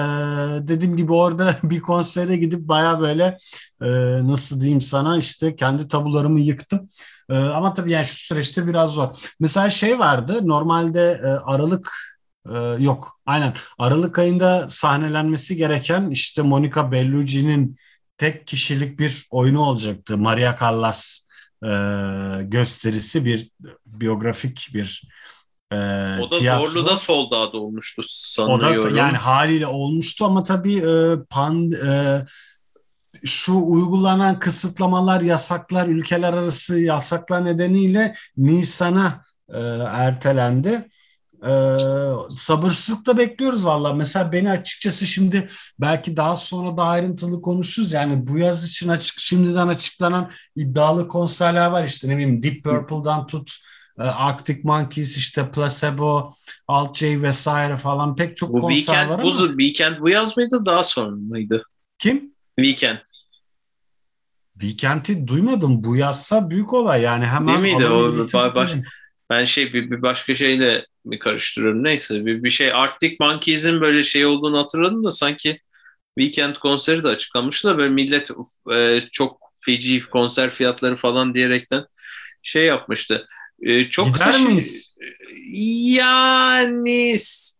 dediğim 0.67 0.97
gibi 0.97 1.13
orada 1.13 1.57
bir 1.63 1.81
konsere 1.81 2.35
gidip 2.35 2.59
baya 2.59 2.99
böyle 2.99 3.37
e, 3.81 3.87
nasıl 4.27 4.61
diyeyim 4.61 4.81
sana 4.81 5.17
işte 5.17 5.55
kendi 5.55 5.87
tabularımı 5.87 6.39
yıktım. 6.41 6.89
E, 7.29 7.35
ama 7.35 7.73
tabii 7.73 7.91
yani 7.91 8.05
şu 8.05 8.15
süreçte 8.15 8.67
biraz 8.67 8.91
zor. 8.93 9.15
Mesela 9.39 9.69
şey 9.69 9.99
vardı 9.99 10.39
normalde 10.43 11.21
e, 11.23 11.27
Aralık 11.27 11.93
e, 12.49 12.57
yok 12.79 13.19
aynen 13.25 13.53
Aralık 13.79 14.19
ayında 14.19 14.69
sahnelenmesi 14.69 15.55
gereken 15.55 16.09
işte 16.09 16.41
Monica 16.41 16.91
Bellucci'nin 16.91 17.75
tek 18.17 18.47
kişilik 18.47 18.99
bir 18.99 19.27
oyunu 19.31 19.59
olacaktı. 19.61 20.17
Maria 20.17 20.57
Callas 20.59 21.27
e, 21.63 21.67
gösterisi 22.43 23.25
bir 23.25 23.49
biyografik 23.85 24.69
bir 24.73 25.03
e, 25.73 26.21
O 26.21 26.31
da 26.31 26.37
tiyatro. 26.39 26.67
Zorlu'da 26.67 26.97
soldado 26.97 27.57
olmuştu 27.57 28.01
O 28.01 28.05
sanıyorum. 28.07 28.95
da 28.95 28.99
yani 28.99 29.17
haliyle 29.17 29.67
olmuştu 29.67 30.25
ama 30.25 30.43
tabii 30.43 30.77
e, 30.77 31.15
pan 31.29 31.71
e, 31.71 32.25
şu 33.25 33.53
uygulanan 33.65 34.39
kısıtlamalar, 34.39 35.21
yasaklar, 35.21 35.87
ülkeler 35.87 36.33
arası 36.33 36.79
yasaklar 36.79 37.45
nedeniyle 37.45 38.15
Nisan'a 38.37 39.23
e, 39.49 39.59
ertelendi. 39.87 40.89
E, 41.45 41.77
sabırsızlıkla 42.35 43.17
bekliyoruz 43.17 43.65
valla. 43.65 43.93
Mesela 43.93 44.31
beni 44.31 44.51
açıkçası 44.51 45.07
şimdi 45.07 45.49
belki 45.79 46.17
daha 46.17 46.35
sonra 46.35 46.77
da 46.77 46.83
ayrıntılı 46.83 47.41
konuşuruz. 47.41 47.91
Yani 47.91 48.27
bu 48.27 48.37
yaz 48.37 48.65
için 48.65 48.89
açık 48.89 49.19
şimdiden 49.19 49.67
açıklanan 49.67 50.31
iddialı 50.55 51.07
konserler 51.07 51.67
var 51.67 51.83
işte 51.83 52.09
ne 52.09 52.17
bileyim 52.17 52.43
Deep 52.43 52.63
Purple'dan 52.63 53.27
tut 53.27 53.51
Arctic 53.97 54.59
Monkeys 54.63 55.17
işte 55.17 55.51
Placebo, 55.51 56.33
Alt 56.67 56.97
J 56.97 57.21
vesaire 57.21 57.77
falan 57.77 58.15
pek 58.15 58.37
çok 58.37 58.53
bu 58.53 58.59
konser 58.59 58.75
weekend 58.75 59.09
var 59.09 59.23
bu, 59.23 59.31
ama 59.31 59.47
weekend 59.47 59.99
bu 59.99 60.09
yaz 60.09 60.37
mıydı 60.37 60.65
daha 60.65 60.83
sonra 60.83 61.11
mıydı? 61.11 61.63
kim? 61.97 62.33
Weekend. 62.59 62.97
Weekend'i 64.59 65.27
duymadım. 65.27 65.83
Bu 65.83 65.95
yazsa 65.95 66.49
büyük 66.49 66.73
olay 66.73 67.01
yani 67.01 67.25
hemen 67.25 67.63
Değil 67.63 67.73
miydi 67.75 67.87
o? 67.87 68.27
baş-. 68.55 68.75
Ben 69.29 69.43
şey 69.43 69.73
bir, 69.73 69.91
bir 69.91 70.01
başka 70.01 70.33
şeyle 70.33 70.85
mi 71.05 71.19
karıştırıyorum 71.19 71.83
neyse 71.83 72.25
bir, 72.25 72.43
bir 72.43 72.49
şey 72.49 72.73
Arctic 72.73 73.17
Monkeys'in 73.19 73.81
böyle 73.81 74.03
şey 74.03 74.25
olduğunu 74.25 74.57
hatırladım 74.57 75.03
da 75.03 75.11
sanki 75.11 75.59
Weekend 76.19 76.55
konseri 76.55 77.03
de 77.03 77.07
açıklamıştı 77.07 77.67
da 77.67 77.77
böyle 77.77 77.89
millet 77.89 78.31
e, 78.73 79.01
çok 79.11 79.41
feci 79.65 80.01
konser 80.01 80.49
fiyatları 80.49 80.95
falan 80.95 81.35
diyerekten 81.35 81.85
şey 82.41 82.65
yapmıştı. 82.65 83.27
E, 83.65 83.89
çok 83.89 84.05
Gider 84.05 84.17
kısa 84.19 84.31
şey- 84.31 84.45
miyiz? 84.45 84.97
Yani 85.95 87.15
s- 87.19 87.53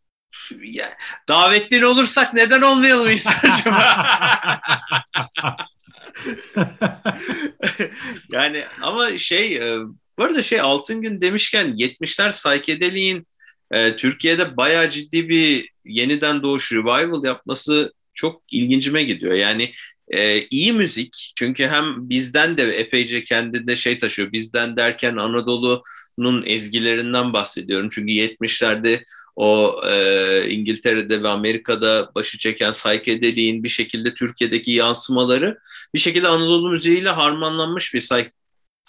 ya, 0.61 0.93
davetli 1.29 1.85
olursak 1.85 2.33
neden 2.33 2.61
olmayalım 2.61 3.09
İhsan'cığım? 3.09 3.73
yani 8.31 8.65
ama 8.81 9.17
şey 9.17 9.57
e, 9.57 9.77
bu 10.17 10.23
arada 10.23 10.43
şey 10.43 10.59
Altın 10.59 11.01
Gün 11.01 11.21
demişken 11.21 11.75
70'ler 11.75 12.31
psychedelic'in 12.31 13.27
e, 13.71 13.95
Türkiye'de 13.95 14.57
bayağı 14.57 14.89
ciddi 14.89 15.29
bir 15.29 15.69
yeniden 15.85 16.43
doğuş 16.43 16.73
revival 16.73 17.23
yapması 17.23 17.93
çok 18.13 18.41
ilgincime 18.51 19.03
gidiyor. 19.03 19.33
Yani 19.33 19.73
e, 20.07 20.47
iyi 20.47 20.73
müzik 20.73 21.33
çünkü 21.35 21.67
hem 21.67 22.09
bizden 22.09 22.57
de 22.57 22.63
epeyce 22.63 23.23
kendinde 23.23 23.75
şey 23.75 23.97
taşıyor. 23.97 24.31
Bizden 24.31 24.77
derken 24.77 25.15
Anadolu'nun 25.15 26.43
ezgilerinden 26.45 27.33
bahsediyorum. 27.33 27.89
Çünkü 27.91 28.11
70'lerde 28.11 29.03
o 29.35 29.81
e, 29.89 30.49
İngiltere'de 30.49 31.23
ve 31.23 31.27
Amerika'da 31.27 32.11
başı 32.15 32.37
çeken 32.37 32.71
psychedelic'in 32.71 33.63
bir 33.63 33.69
şekilde 33.69 34.13
Türkiye'deki 34.13 34.71
yansımaları 34.71 35.57
bir 35.93 35.99
şekilde 35.99 36.27
Anadolu 36.27 36.69
müziğiyle 36.69 37.09
harmanlanmış 37.09 37.93
bir 37.93 37.99
psy- 37.99 38.31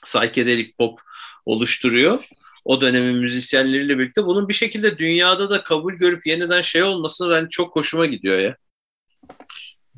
psychedelic 0.04 0.72
pop 0.78 0.98
oluşturuyor. 1.46 2.24
O 2.64 2.80
dönemin 2.80 3.16
müzisyenleriyle 3.16 3.98
birlikte 3.98 4.26
bunun 4.26 4.48
bir 4.48 4.54
şekilde 4.54 4.98
dünyada 4.98 5.50
da 5.50 5.62
kabul 5.62 5.92
görüp 5.92 6.26
yeniden 6.26 6.60
şey 6.60 6.82
olması 6.82 7.30
ben 7.30 7.48
çok 7.50 7.76
hoşuma 7.76 8.06
gidiyor 8.06 8.38
ya. 8.38 8.56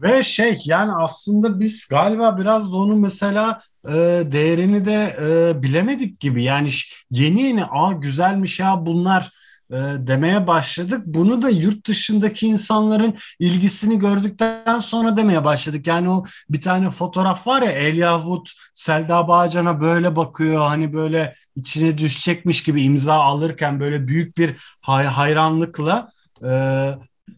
Ve 0.03 0.23
şey 0.23 0.59
yani 0.67 0.93
aslında 0.93 1.61
biz 1.61 1.89
galiba 1.89 2.39
biraz 2.39 2.73
da 2.73 2.77
onun 2.77 2.99
mesela 2.99 3.61
e, 3.89 3.93
değerini 4.33 4.85
de 4.85 5.17
e, 5.23 5.63
bilemedik 5.63 6.21
gibi. 6.21 6.43
Yani 6.43 6.71
yeni 7.11 7.43
yeni 7.43 7.65
aa 7.65 7.93
güzelmiş 7.93 8.61
ya 8.61 8.87
bunlar 8.87 9.31
e, 9.71 9.75
demeye 9.99 10.47
başladık. 10.47 11.03
Bunu 11.07 11.43
da 11.43 11.49
yurt 11.51 11.87
dışındaki 11.87 12.47
insanların 12.47 13.15
ilgisini 13.39 13.99
gördükten 13.99 14.79
sonra 14.79 15.17
demeye 15.17 15.45
başladık. 15.45 15.87
Yani 15.87 16.11
o 16.11 16.25
bir 16.51 16.61
tane 16.61 16.91
fotoğraf 16.91 17.47
var 17.47 17.63
ya 17.63 17.71
Elijah 17.71 18.21
Wood 18.21 18.47
Selda 18.75 19.29
Bağcan'a 19.29 19.81
böyle 19.81 20.17
bakıyor. 20.17 20.69
Hani 20.69 20.93
böyle 20.93 21.35
içine 21.57 21.99
düşecekmiş 21.99 22.63
gibi 22.63 22.83
imza 22.83 23.15
alırken 23.15 23.81
böyle 23.81 24.09
büyük 24.09 24.39
bir 24.39 24.57
hay- 24.81 25.07
hayranlıkla 25.07 26.11
e, 26.45 26.51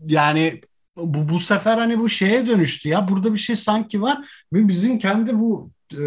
yani 0.06 0.60
bu, 0.98 1.28
bu 1.28 1.38
sefer 1.40 1.78
hani 1.78 1.98
bu 1.98 2.08
şeye 2.08 2.46
dönüştü 2.46 2.88
ya. 2.88 3.08
Burada 3.08 3.32
bir 3.32 3.38
şey 3.38 3.56
sanki 3.56 4.02
var. 4.02 4.18
Ve 4.52 4.68
bizim 4.68 4.98
kendi 4.98 5.38
bu 5.38 5.70
e, 5.94 6.00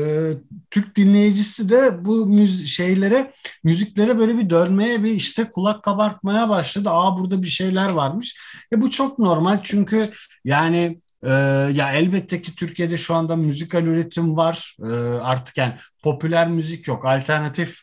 Türk 0.71 0.95
dinleyicisi 0.95 1.69
de 1.69 2.05
bu 2.05 2.25
müz 2.25 2.67
şeylere, 2.67 3.31
müziklere 3.63 4.19
böyle 4.19 4.37
bir 4.37 4.49
dönmeye, 4.49 5.03
bir 5.03 5.11
işte 5.11 5.51
kulak 5.51 5.83
kabartmaya 5.83 6.49
başladı. 6.49 6.89
Aa 6.89 7.19
burada 7.19 7.43
bir 7.43 7.47
şeyler 7.47 7.89
varmış. 7.89 8.39
E 8.73 8.81
bu 8.81 8.89
çok 8.89 9.19
normal 9.19 9.59
çünkü 9.63 10.09
yani 10.45 11.01
e, 11.23 11.29
ya 11.73 11.91
elbette 11.93 12.41
ki 12.41 12.55
Türkiye'de 12.55 12.97
şu 12.97 13.15
anda 13.15 13.35
müzikal 13.35 13.83
üretim 13.83 14.37
var. 14.37 14.75
E, 14.85 14.89
artık 15.21 15.57
yani 15.57 15.73
popüler 16.03 16.49
müzik 16.49 16.87
yok. 16.87 17.05
Alternatif 17.05 17.81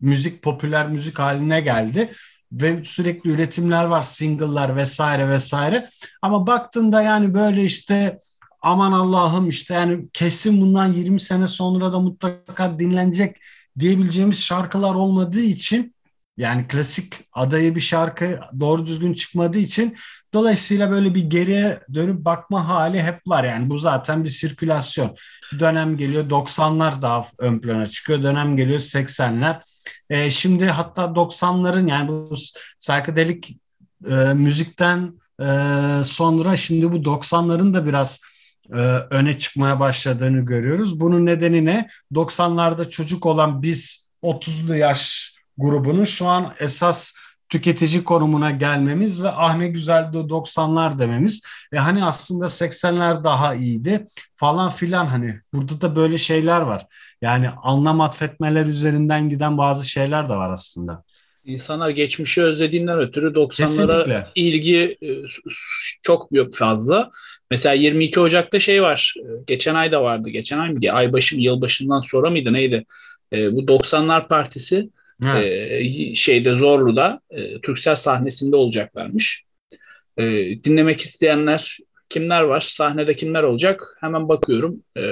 müzik 0.00 0.42
popüler 0.42 0.88
müzik 0.88 1.18
haline 1.18 1.60
geldi 1.60 2.12
ve 2.52 2.84
sürekli 2.84 3.30
üretimler 3.30 3.84
var, 3.84 4.02
single'lar 4.02 4.76
vesaire 4.76 5.28
vesaire. 5.28 5.88
Ama 6.22 6.46
baktığında 6.46 7.02
yani 7.02 7.34
böyle 7.34 7.64
işte 7.64 8.20
aman 8.62 8.92
Allah'ım 8.92 9.48
işte 9.48 9.74
yani 9.74 10.08
kesin 10.12 10.60
bundan 10.60 10.92
20 10.92 11.20
sene 11.20 11.46
sonra 11.46 11.92
da 11.92 12.00
mutlaka 12.00 12.78
dinlenecek 12.78 13.36
diyebileceğimiz 13.78 14.44
şarkılar 14.44 14.94
olmadığı 14.94 15.40
için 15.40 15.94
yani 16.36 16.68
klasik 16.68 17.14
adayı 17.32 17.74
bir 17.74 17.80
şarkı 17.80 18.40
doğru 18.60 18.86
düzgün 18.86 19.14
çıkmadığı 19.14 19.58
için 19.58 19.96
dolayısıyla 20.34 20.90
böyle 20.90 21.14
bir 21.14 21.22
geriye 21.22 21.80
dönüp 21.94 22.24
bakma 22.24 22.68
hali 22.68 23.02
hep 23.02 23.20
var. 23.26 23.44
Yani 23.44 23.70
bu 23.70 23.78
zaten 23.78 24.24
bir 24.24 24.28
sirkülasyon. 24.28 25.16
Dönem 25.58 25.96
geliyor 25.96 26.30
90'lar 26.30 27.02
daha 27.02 27.26
ön 27.38 27.60
plana 27.60 27.86
çıkıyor. 27.86 28.22
Dönem 28.22 28.56
geliyor 28.56 28.80
80'ler. 28.80 29.60
E, 30.10 30.30
şimdi 30.30 30.66
hatta 30.66 31.02
90'ların 31.02 31.90
yani 31.90 32.08
bu 32.08 32.34
psychedelic 32.80 33.48
e, 34.10 34.14
müzikten 34.34 35.20
e, 35.40 35.46
sonra 36.04 36.56
şimdi 36.56 36.92
bu 36.92 36.96
90'ların 36.96 37.74
da 37.74 37.86
biraz 37.86 38.20
e, 38.72 38.76
öne 39.10 39.38
çıkmaya 39.38 39.80
başladığını 39.80 40.40
görüyoruz. 40.40 41.00
Bunun 41.00 41.26
nedeni 41.26 41.64
ne? 41.64 41.88
90'larda 42.12 42.90
çocuk 42.90 43.26
olan 43.26 43.62
biz 43.62 44.08
30'lu 44.22 44.76
yaş 44.76 45.34
grubunun 45.58 46.04
şu 46.04 46.26
an 46.26 46.54
esas 46.58 47.14
tüketici 47.50 48.04
konumuna 48.04 48.50
gelmemiz 48.50 49.22
ve 49.24 49.28
ah 49.28 49.56
ne 49.56 49.68
güzeldi 49.68 50.16
90'lar 50.16 50.98
dememiz. 50.98 51.42
E 51.72 51.76
hani 51.76 52.04
aslında 52.04 52.44
80'ler 52.46 53.24
daha 53.24 53.54
iyiydi 53.54 54.06
falan 54.36 54.70
filan 54.70 55.06
hani 55.06 55.40
burada 55.52 55.80
da 55.80 55.96
böyle 55.96 56.18
şeyler 56.18 56.60
var. 56.60 56.82
Yani 57.22 57.48
anlam 57.62 58.00
atfetmeler 58.00 58.66
üzerinden 58.66 59.28
giden 59.28 59.58
bazı 59.58 59.88
şeyler 59.90 60.28
de 60.28 60.34
var 60.34 60.50
aslında. 60.52 61.04
İnsanlar 61.44 61.90
geçmişi 61.90 62.42
özlediğinden 62.42 62.98
ötürü 62.98 63.26
90'lara 63.26 63.56
Kesinlikle. 63.56 64.26
ilgi 64.34 64.96
e, 65.02 65.08
çok 66.02 66.32
büyük 66.32 66.56
fazla. 66.56 67.10
Mesela 67.50 67.74
22 67.74 68.20
Ocak'ta 68.20 68.58
şey 68.60 68.82
var. 68.82 69.14
e, 69.18 69.26
Geçen 69.46 69.74
ay 69.74 69.92
da 69.92 70.02
vardı. 70.02 70.28
Geçen 70.28 70.58
ay 70.58 70.70
mıydı? 70.70 70.92
Ay 70.92 71.12
başı 71.12 71.36
mı, 71.36 71.42
yılbaşından 71.42 72.00
sonra 72.00 72.30
mıydı? 72.30 72.52
Neydi? 72.52 72.84
E, 73.32 73.52
bu 73.52 73.60
90'lar 73.60 74.28
Partisi 74.28 74.90
Evet. 75.24 75.52
e, 75.52 76.14
şeyde 76.14 76.54
Zorlu'da 76.54 77.20
e, 77.30 77.60
Türksel 77.60 77.96
sahnesinde 77.96 78.56
olacaklarmış. 78.56 79.44
E, 80.18 80.24
dinlemek 80.64 81.00
isteyenler 81.00 81.78
kimler 82.08 82.42
var? 82.42 82.60
Sahnede 82.60 83.16
kimler 83.16 83.42
olacak? 83.42 83.96
Hemen 84.00 84.28
bakıyorum. 84.28 84.82
E, 84.96 85.02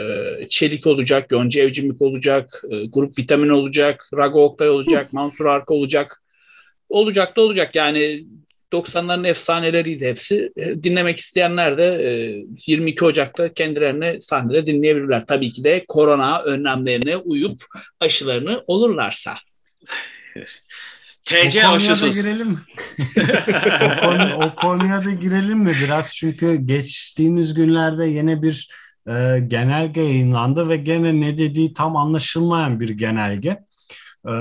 Çelik 0.49 0.87
olacak, 0.87 1.33
Yonca 1.33 1.63
Evcimik 1.63 2.03
olacak, 2.03 2.65
e, 2.71 2.87
Grup 2.87 3.19
Vitamin 3.19 3.49
olacak, 3.49 4.09
Rago 4.17 4.45
Oktay 4.45 4.71
olacak, 4.71 5.13
Mansur 5.13 5.47
Arka 5.47 5.75
olacak. 5.75 6.23
Olacak 6.89 7.37
da 7.37 7.41
olacak. 7.41 7.75
Yani 7.75 8.25
90'ların 8.73 9.29
efsaneleriydi 9.29 10.07
hepsi. 10.07 10.53
E, 10.57 10.83
dinlemek 10.83 11.19
isteyenler 11.19 11.79
de 11.79 11.85
e, 11.85 12.45
22 12.67 13.05
Ocak'ta 13.05 13.55
kendilerini 13.55 14.23
sahnede 14.23 14.67
dinleyebilirler. 14.67 15.27
Tabii 15.27 15.53
ki 15.53 15.65
de 15.65 15.85
korona 15.89 16.43
önlemlerine 16.43 17.17
uyup 17.17 17.65
aşılarını 18.01 18.65
olurlarsa. 18.67 19.35
TC 21.25 21.59
o 21.59 21.63
konuya 21.63 21.69
da 21.69 21.73
aşısız. 21.73 22.23
girelim. 22.23 22.61
o, 23.81 24.01
konu, 24.01 24.35
o 24.35 24.55
konuya 24.55 25.05
da 25.05 25.11
girelim 25.11 25.59
mi 25.59 25.77
biraz? 25.83 26.17
Çünkü 26.17 26.55
geçtiğimiz 26.55 27.55
günlerde 27.55 28.05
yine 28.07 28.43
bir 28.43 28.71
e, 29.09 29.41
genelge 29.47 30.01
yayınlandı 30.01 30.69
ve 30.69 30.77
gene 30.77 31.21
ne 31.21 31.39
dediği 31.39 31.73
tam 31.73 31.97
anlaşılmayan 31.97 32.81
bir 32.81 32.89
genelge. 32.89 33.49
E, 34.29 34.35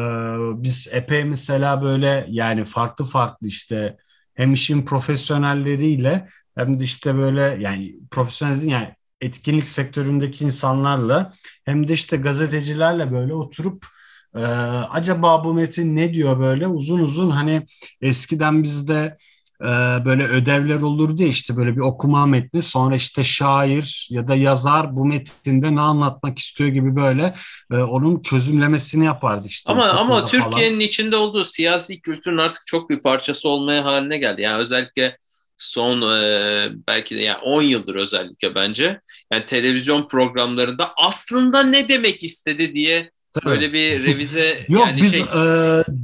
biz 0.63 0.89
epey 0.91 1.23
mesela 1.23 1.83
böyle 1.83 2.25
yani 2.29 2.65
farklı 2.65 3.05
farklı 3.05 3.47
işte 3.47 3.97
hem 4.35 4.53
işin 4.53 4.85
profesyonelleriyle 4.85 6.29
hem 6.55 6.79
de 6.79 6.83
işte 6.83 7.15
böyle 7.15 7.57
yani 7.59 7.95
profesyonel 8.11 8.63
yani 8.63 8.95
etkinlik 9.21 9.67
sektöründeki 9.67 10.45
insanlarla 10.45 11.33
hem 11.65 11.87
de 11.87 11.93
işte 11.93 12.17
gazetecilerle 12.17 13.11
böyle 13.11 13.33
oturup 13.33 13.85
Ee, 14.37 14.41
acaba 14.89 15.43
bu 15.43 15.53
metin 15.53 15.95
ne 15.95 16.13
diyor 16.13 16.39
böyle 16.39 16.67
uzun 16.67 16.99
uzun 16.99 17.29
hani 17.29 17.65
eskiden 18.01 18.63
bizde 18.63 19.17
e, 19.61 19.65
böyle 20.05 20.27
ödevler 20.27 20.81
olurdu 20.81 21.21
ya 21.21 21.27
işte 21.27 21.57
böyle 21.57 21.75
bir 21.75 21.81
okuma 21.81 22.25
metni 22.25 22.61
sonra 22.61 22.95
işte 22.95 23.23
şair 23.23 24.07
ya 24.11 24.27
da 24.27 24.35
yazar 24.35 24.95
bu 24.95 25.05
metinde 25.05 25.75
ne 25.75 25.81
anlatmak 25.81 26.39
istiyor 26.39 26.69
gibi 26.69 26.95
böyle 26.95 27.35
e, 27.71 27.75
onun 27.75 28.21
çözümlemesini 28.21 29.05
yapardı 29.05 29.47
işte. 29.47 29.71
Ama 29.71 29.89
ama 29.89 30.25
Türkiye'nin 30.25 30.79
içinde 30.79 31.15
olduğu 31.15 31.43
siyasi 31.43 32.01
kültürün 32.01 32.37
artık 32.37 32.67
çok 32.67 32.89
bir 32.89 32.99
parçası 32.99 33.49
olmaya 33.49 33.85
haline 33.85 34.17
geldi. 34.17 34.41
Yani 34.41 34.57
özellikle 34.57 35.17
son 35.57 36.01
e, 36.01 36.69
belki 36.87 37.15
de 37.15 37.21
yani 37.21 37.37
10 37.37 37.61
yıldır 37.61 37.95
özellikle 37.95 38.55
bence. 38.55 39.01
Yani 39.33 39.45
televizyon 39.45 40.07
programlarında 40.07 40.93
aslında 40.97 41.63
ne 41.63 41.89
demek 41.89 42.23
istedi 42.23 42.73
diye 42.73 43.11
Tabii. 43.33 43.45
böyle 43.45 43.73
bir 43.73 44.03
revize 44.03 44.65
Yok 44.69 44.87
yani 44.87 45.01
biz 45.01 45.11
şey, 45.11 45.21
e, 45.21 45.23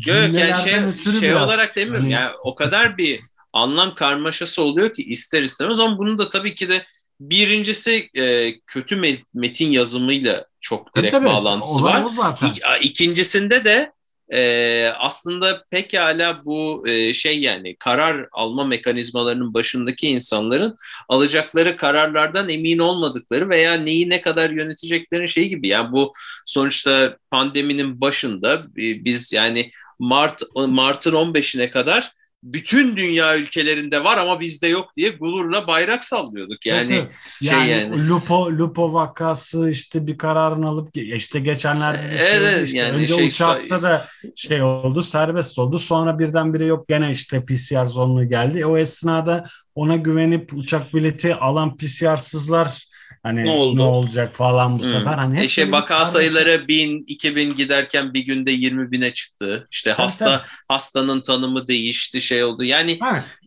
yok, 0.05 0.33
yani 0.33 0.63
şey, 0.63 1.19
şey 1.19 1.35
olarak 1.35 1.75
demiyorum. 1.75 2.03
Hani... 2.03 2.13
Yani 2.13 2.31
o 2.43 2.55
kadar 2.55 2.97
bir 2.97 3.21
anlam 3.53 3.95
karmaşası 3.95 4.61
oluyor 4.61 4.93
ki 4.93 5.03
ister 5.03 5.41
istemez 5.41 5.79
ama 5.79 5.97
bunun 5.97 6.17
da 6.17 6.29
tabii 6.29 6.53
ki 6.53 6.69
de 6.69 6.85
birincisi 7.19 8.09
e, 8.17 8.53
kötü 8.67 9.01
metin 9.33 9.69
yazımıyla 9.69 10.45
çok 10.61 10.95
direkt 10.95 11.11
tabii, 11.11 11.25
bağlantısı 11.25 11.83
var. 11.83 12.03
zaten. 12.09 12.47
İk, 12.47 12.61
ikincisinde 12.81 13.65
de 13.65 13.91
e, 14.33 14.91
aslında 14.99 15.63
pekala 15.69 16.45
bu 16.45 16.87
e, 16.87 17.13
şey 17.13 17.39
yani 17.39 17.75
karar 17.75 18.27
alma 18.31 18.65
mekanizmalarının 18.65 19.53
başındaki 19.53 20.07
insanların 20.07 20.75
alacakları 21.09 21.77
kararlardan 21.77 22.49
emin 22.49 22.77
olmadıkları 22.77 23.49
veya 23.49 23.73
neyi 23.73 24.09
ne 24.09 24.21
kadar 24.21 24.49
yöneteceklerin 24.49 25.25
şeyi 25.25 25.49
gibi. 25.49 25.67
Yani 25.67 25.91
bu 25.91 26.13
sonuçta 26.45 27.17
pandeminin 27.31 28.01
başında 28.01 28.53
e, 28.77 29.05
biz 29.05 29.33
yani 29.33 29.71
Mart 29.99 30.41
Mart'ın 30.55 31.13
15'ine 31.13 31.71
kadar 31.71 32.11
bütün 32.43 32.97
dünya 32.97 33.37
ülkelerinde 33.37 34.03
var 34.03 34.17
ama 34.17 34.39
bizde 34.39 34.67
yok 34.67 34.95
diye 34.95 35.09
gururla 35.09 35.67
bayrak 35.67 36.03
sallıyorduk. 36.03 36.65
Yani 36.65 36.79
evet, 36.79 36.91
evet. 36.91 37.11
şey 37.49 37.59
yani, 37.59 37.69
yani 37.69 38.09
Lupo 38.09 38.51
Lupo 38.51 38.93
vakası 38.93 39.69
işte 39.69 40.07
bir 40.07 40.17
kararını 40.17 40.69
alıp 40.69 40.97
işte 40.97 41.39
geçenlerde 41.39 42.17
şey 42.17 42.37
evet, 42.37 42.65
işte. 42.65 42.77
Yani 42.77 42.95
Önce 42.95 43.15
şey, 43.15 43.27
uçakta 43.27 43.81
da 43.81 44.07
şey 44.35 44.61
oldu 44.61 45.01
serbest 45.01 45.59
oldu. 45.59 45.79
Sonra 45.79 46.19
birdenbire 46.19 46.65
yok 46.65 46.87
gene 46.87 47.11
işte 47.11 47.45
PCR 47.45 47.85
zorunlu 47.85 48.29
geldi. 48.29 48.65
O 48.65 48.77
esnada 48.77 49.45
ona 49.75 49.95
güvenip 49.95 50.53
uçak 50.53 50.93
bileti 50.93 51.35
alan 51.35 51.77
PCR'sızlar 51.77 52.92
Hani 53.23 53.45
ne, 53.45 53.51
oldu? 53.51 53.77
ne 53.77 53.83
olacak 53.83 54.35
falan 54.35 54.79
bu 54.79 54.83
hmm. 54.83 54.89
sefer. 54.89 55.13
Hani 55.13 55.37
hep 55.37 55.59
e 55.59 55.71
vaka 55.71 55.85
kardeşim. 55.85 56.11
sayıları 56.11 56.67
bin, 56.67 57.03
iki 57.07 57.35
bin 57.35 57.55
giderken 57.55 58.13
bir 58.13 58.25
günde 58.25 58.51
yirmi 58.51 58.91
bine 58.91 59.13
çıktı. 59.13 59.67
İşte 59.71 59.89
tabii, 59.89 60.01
hasta 60.01 60.25
tabii. 60.25 60.47
hastanın 60.67 61.21
tanımı 61.21 61.67
değişti, 61.67 62.21
şey 62.21 62.43
oldu. 62.43 62.63
Yani 62.63 62.99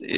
e, 0.09 0.15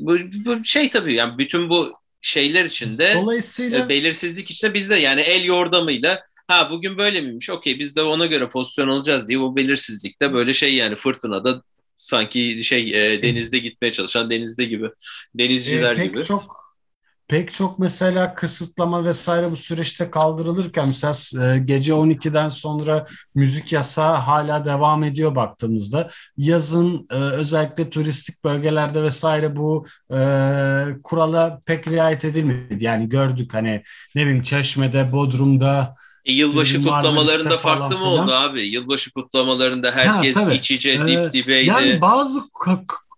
bu, 0.00 0.18
bu 0.44 0.64
şey 0.64 0.90
tabii 0.90 1.14
yani 1.14 1.38
bütün 1.38 1.70
bu 1.70 1.92
şeyler 2.20 2.64
içinde 2.64 3.14
Dolayısıyla 3.14 3.78
e, 3.78 3.88
belirsizlik 3.88 4.50
içinde 4.50 4.74
bizde 4.74 4.96
yani 4.96 5.20
el 5.20 5.44
yordamıyla 5.44 6.22
ha 6.48 6.70
bugün 6.70 6.98
böyle 6.98 7.20
miymiş 7.20 7.50
okey 7.50 7.78
biz 7.78 7.96
de 7.96 8.02
ona 8.02 8.26
göre 8.26 8.48
pozisyon 8.48 8.88
alacağız 8.88 9.28
diye 9.28 9.40
bu 9.40 9.56
belirsizlikte 9.56 10.34
böyle 10.34 10.52
şey 10.52 10.74
yani 10.74 10.96
fırtınada 10.96 11.62
sanki 11.96 12.64
şey 12.64 13.14
e, 13.14 13.22
denizde 13.22 13.58
gitmeye 13.58 13.92
çalışan 13.92 14.30
denizde 14.30 14.64
gibi 14.64 14.86
denizciler 15.34 15.92
e, 15.92 15.96
pek 15.96 16.14
gibi. 16.14 16.24
Çok 16.24 16.63
pek 17.28 17.52
çok 17.52 17.78
mesela 17.78 18.34
kısıtlama 18.34 19.04
vesaire 19.04 19.50
bu 19.50 19.56
süreçte 19.56 20.10
kaldırılırken 20.10 20.86
mesela 20.86 21.54
e, 21.54 21.58
gece 21.58 21.92
12'den 21.92 22.48
sonra 22.48 23.06
müzik 23.34 23.72
yasağı 23.72 24.16
hala 24.16 24.64
devam 24.64 25.04
ediyor 25.04 25.34
baktığımızda. 25.34 26.08
Yazın 26.36 27.06
e, 27.10 27.14
özellikle 27.14 27.90
turistik 27.90 28.44
bölgelerde 28.44 29.02
vesaire 29.02 29.56
bu 29.56 29.86
e, 30.10 30.18
kurala 31.02 31.60
pek 31.66 31.88
riayet 31.88 32.24
edilmedi. 32.24 32.84
Yani 32.84 33.08
gördük 33.08 33.54
hani 33.54 33.82
ne 34.14 34.22
bileyim 34.22 34.42
Çeşme'de, 34.42 35.12
Bodrum'da, 35.12 35.94
e, 36.24 36.32
yılbaşı 36.32 36.82
kutlamalarında 36.82 37.58
farklı 37.58 37.98
mı 37.98 38.04
oldu 38.04 38.32
abi? 38.32 38.62
Yılbaşı 38.62 39.12
kutlamalarında 39.12 39.90
herkes 39.90 40.36
ha, 40.36 40.52
iç 40.52 40.70
içe 40.70 41.06
dip 41.06 41.32
dibeydi. 41.32 41.68
Yani 41.68 42.00
bazı 42.00 42.40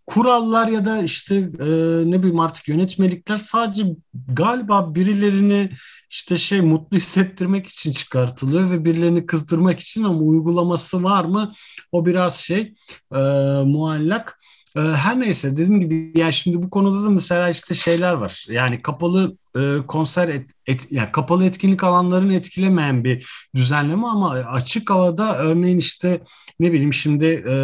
kurallar 0.07 0.69
ya 0.69 0.85
da 0.85 1.03
işte 1.03 1.37
e, 1.37 1.66
ne 2.11 2.19
bileyim 2.19 2.40
artık 2.40 2.69
yönetmelikler 2.69 3.37
sadece 3.37 3.85
galiba 4.29 4.95
birilerini 4.95 5.71
işte 6.11 6.38
şey 6.38 6.61
mutlu 6.61 6.97
hissettirmek 6.97 7.66
için 7.66 7.92
çıkartılıyor 7.92 8.71
ve 8.71 8.85
birilerini 8.85 9.27
kızdırmak 9.27 9.81
için 9.81 10.05
ama 10.05 10.19
uygulaması 10.19 11.03
var 11.03 11.25
mı 11.25 11.53
o 11.92 12.07
biraz 12.07 12.35
şey 12.37 12.75
e, 13.14 13.19
muallak. 13.64 14.38
E, 14.77 14.81
her 14.81 15.21
neyse 15.21 15.53
dediğim 15.53 15.81
gibi 15.81 16.12
yani 16.16 16.33
şimdi 16.33 16.62
bu 16.62 16.71
konuda 16.71 17.05
da 17.05 17.11
mesela 17.11 17.49
işte 17.49 17.75
şeyler 17.75 18.12
var. 18.12 18.47
Yani 18.51 18.83
kapalı 18.83 19.37
e, 19.57 19.77
konser 19.88 20.29
et, 20.29 20.51
et, 20.66 20.87
yani 20.90 21.12
kapalı 21.12 21.45
etkinlik 21.45 21.85
alanlarını 21.85 22.35
etkilemeyen 22.35 23.05
bir 23.05 23.27
düzenleme 23.55 24.07
ama 24.07 24.31
açık 24.31 24.90
havada 24.90 25.38
örneğin 25.38 25.79
işte 25.79 26.23
ne 26.61 26.73
bileyim 26.73 26.92
şimdi 26.92 27.27
e, 27.49 27.55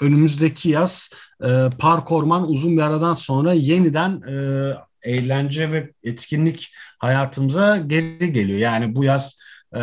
önümüzdeki 0.00 0.70
yaz 0.70 1.10
e, 1.44 1.70
park 1.78 2.12
orman 2.12 2.48
uzun 2.48 2.76
bir 2.76 2.82
aradan 2.82 3.14
sonra 3.14 3.52
yeniden 3.52 4.22
e, 4.22 4.34
eğlence 5.02 5.72
ve 5.72 5.92
etkinlik 6.02 6.74
hayatımıza 6.98 7.76
geri 7.76 8.32
geliyor. 8.32 8.58
Yani 8.58 8.94
bu 8.94 9.04
yaz 9.04 9.40
e, 9.76 9.80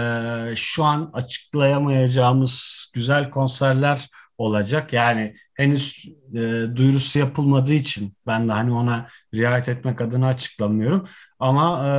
şu 0.55 0.83
an 0.83 1.09
açıklayamayacağımız 1.13 2.85
güzel 2.95 3.29
konserler 3.29 4.09
olacak. 4.37 4.93
Yani 4.93 5.35
henüz 5.53 6.05
e, 6.33 6.39
duyurusu 6.75 7.19
yapılmadığı 7.19 7.73
için 7.73 8.17
ben 8.27 8.47
de 8.47 8.51
hani 8.51 8.73
ona 8.73 9.07
riayet 9.33 9.69
etmek 9.69 10.01
adına 10.01 10.27
açıklamıyorum. 10.27 11.07
Ama 11.39 11.87
e, 11.87 11.91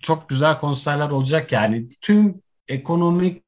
çok 0.00 0.28
güzel 0.28 0.58
konserler 0.58 1.08
olacak 1.08 1.52
yani 1.52 1.88
tüm 2.00 2.42
ekonomik 2.68 3.42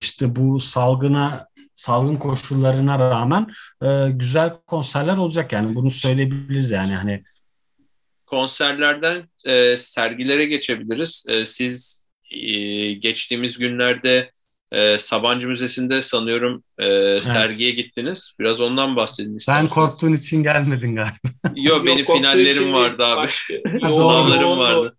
işte 0.00 0.36
bu 0.36 0.60
salgına 0.60 1.47
salgın 1.78 2.16
koşullarına 2.16 2.98
rağmen 2.98 3.46
e, 3.82 4.10
güzel 4.10 4.52
konserler 4.66 5.16
olacak 5.16 5.52
yani 5.52 5.74
bunu 5.74 5.90
söyleyebiliriz 5.90 6.70
yani 6.70 6.96
hani 6.96 7.22
konserlerden 8.26 9.28
e, 9.46 9.76
sergilere 9.76 10.44
geçebiliriz. 10.44 11.24
E, 11.28 11.44
siz 11.44 12.04
e, 12.30 12.48
geçtiğimiz 12.92 13.58
günlerde 13.58 14.30
e, 14.72 14.98
Sabancı 14.98 15.48
Müzesi'nde 15.48 16.02
sanıyorum 16.02 16.64
e, 16.78 16.86
evet. 16.86 17.22
sergiye 17.22 17.70
gittiniz. 17.70 18.36
Biraz 18.40 18.60
ondan 18.60 18.96
bahsedin 18.96 19.36
isterseniz. 19.36 19.72
Sen 19.72 19.82
korktuğun 19.82 20.12
için 20.12 20.42
gelmedin 20.42 20.96
galiba. 20.96 21.18
Yok 21.54 21.86
benim 21.86 22.04
finallerim 22.04 22.72
vardı 22.72 23.04
abi. 23.04 23.28
Sınavlarım 23.88 24.58
vardı. 24.58 24.96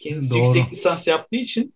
Kendisi 0.00 0.38
yüksek 0.38 0.72
lisans 0.72 1.06
yaptığı 1.06 1.36
için 1.36 1.74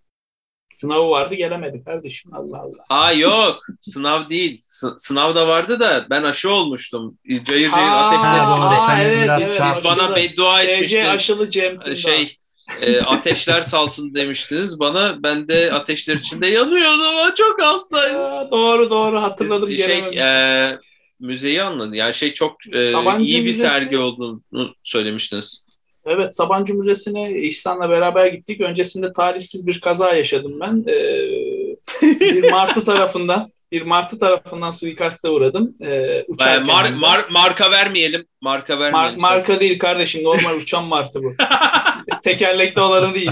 Sınavı 0.72 1.10
vardı 1.10 1.34
gelemedi 1.34 1.84
kardeşim 1.84 2.34
Allah 2.34 2.58
Allah. 2.58 2.84
Aa 2.88 3.12
yok 3.12 3.66
sınav 3.80 4.28
değil. 4.30 4.58
S- 4.60 4.86
sınav 4.96 5.34
da 5.34 5.48
vardı 5.48 5.80
da 5.80 6.06
ben 6.10 6.22
aşı 6.22 6.50
olmuştum. 6.50 7.18
Cayır 7.28 7.70
cayır 7.70 7.72
aa, 7.72 8.06
ateşler 8.06 8.42
içinde. 8.42 8.92
Aa, 8.92 9.02
evet, 9.02 9.30
evet, 9.30 9.62
Siz 9.74 9.84
bana 9.84 10.16
beddua 10.16 10.62
etmiştiniz. 10.62 11.08
aşılı 11.08 11.50
Cem 11.50 11.96
Şey 11.96 12.36
e, 12.80 13.00
ateşler 13.00 13.62
salsın 13.62 14.14
demiştiniz 14.14 14.80
bana. 14.80 15.22
Ben 15.22 15.48
de 15.48 15.72
ateşler 15.72 16.14
içinde 16.14 16.46
yanıyordum 16.46 17.00
ama 17.00 17.34
çok 17.34 17.62
hastaydım. 17.62 18.20
Aa, 18.20 18.50
doğru 18.50 18.90
doğru 18.90 19.22
hatırladım. 19.22 19.70
Siz, 19.70 19.86
şey, 19.86 19.98
e, 20.16 20.78
müzeyi 21.20 21.62
anladım. 21.62 21.94
Yani 21.94 22.14
şey 22.14 22.32
çok 22.32 22.74
e, 22.74 22.92
iyi 23.22 23.38
bir 23.38 23.42
Müzesi... 23.42 23.60
sergi 23.60 23.98
olduğunu 23.98 24.74
söylemiştiniz. 24.82 25.65
Evet, 26.06 26.36
Sabancı 26.36 26.74
Müzesi'ne 26.74 27.32
İhsan'la 27.32 27.90
beraber 27.90 28.26
gittik. 28.26 28.60
Öncesinde 28.60 29.12
talihsiz 29.12 29.66
bir 29.66 29.80
kaza 29.80 30.14
yaşadım 30.14 30.60
ben. 30.60 30.84
Ee, 30.88 31.20
bir 32.20 32.50
martı 32.50 32.84
tarafından 32.84 33.52
bir 33.72 33.82
martı 33.82 34.18
tarafından 34.18 34.70
suikaste 34.70 35.28
uğradım. 35.28 35.74
Ee, 35.82 36.24
uçarken 36.28 36.66
mar, 36.66 36.90
mar, 36.90 37.20
marka 37.30 37.70
vermeyelim. 37.70 38.26
Marka 38.40 38.78
vermeyelim. 38.78 39.20
Mar, 39.20 39.30
marka 39.30 39.60
değil 39.60 39.78
kardeşim. 39.78 40.24
Normal 40.24 40.56
uçan 40.56 40.84
martı 40.84 41.22
bu. 41.22 41.32
Tekerlekli 42.22 42.80
olanı 42.80 43.14
değil. 43.14 43.30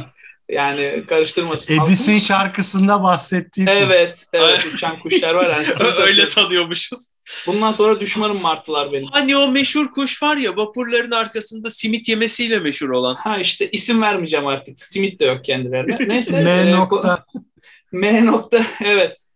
Yani 0.49 1.05
karıştırmasın. 1.09 1.81
Edison 1.81 2.19
şarkısında 2.19 3.03
bahsettiği. 3.03 3.67
Evet, 3.71 4.27
evet 4.33 4.67
uçan 4.75 4.97
kuşlar 4.97 5.35
var. 5.35 5.51
Yani 5.51 5.67
Öyle 5.99 6.29
tanıyormuşuz. 6.29 7.13
Bundan 7.47 7.73
sonra 7.73 8.01
düşmanım 8.01 8.41
martılar 8.41 8.93
benim. 8.93 9.07
Hani 9.13 9.37
o 9.37 9.51
meşhur 9.51 9.93
kuş 9.93 10.23
var 10.23 10.37
ya 10.37 10.57
vapurların 10.57 11.11
arkasında 11.11 11.71
simit 11.71 12.09
yemesiyle 12.09 12.59
meşhur 12.59 12.91
olan. 12.91 13.15
Ha 13.15 13.39
işte 13.39 13.71
isim 13.71 14.03
vermeyeceğim 14.03 14.47
artık. 14.47 14.85
Simit 14.85 15.21
de 15.21 15.25
yok 15.25 15.45
kendilerine. 15.45 15.99
Neyse. 16.09 16.41
M 16.41 16.51
e, 16.51 16.73
nokta. 16.73 17.25
M 17.93 18.27
nokta 18.27 18.67
evet. 18.85 19.29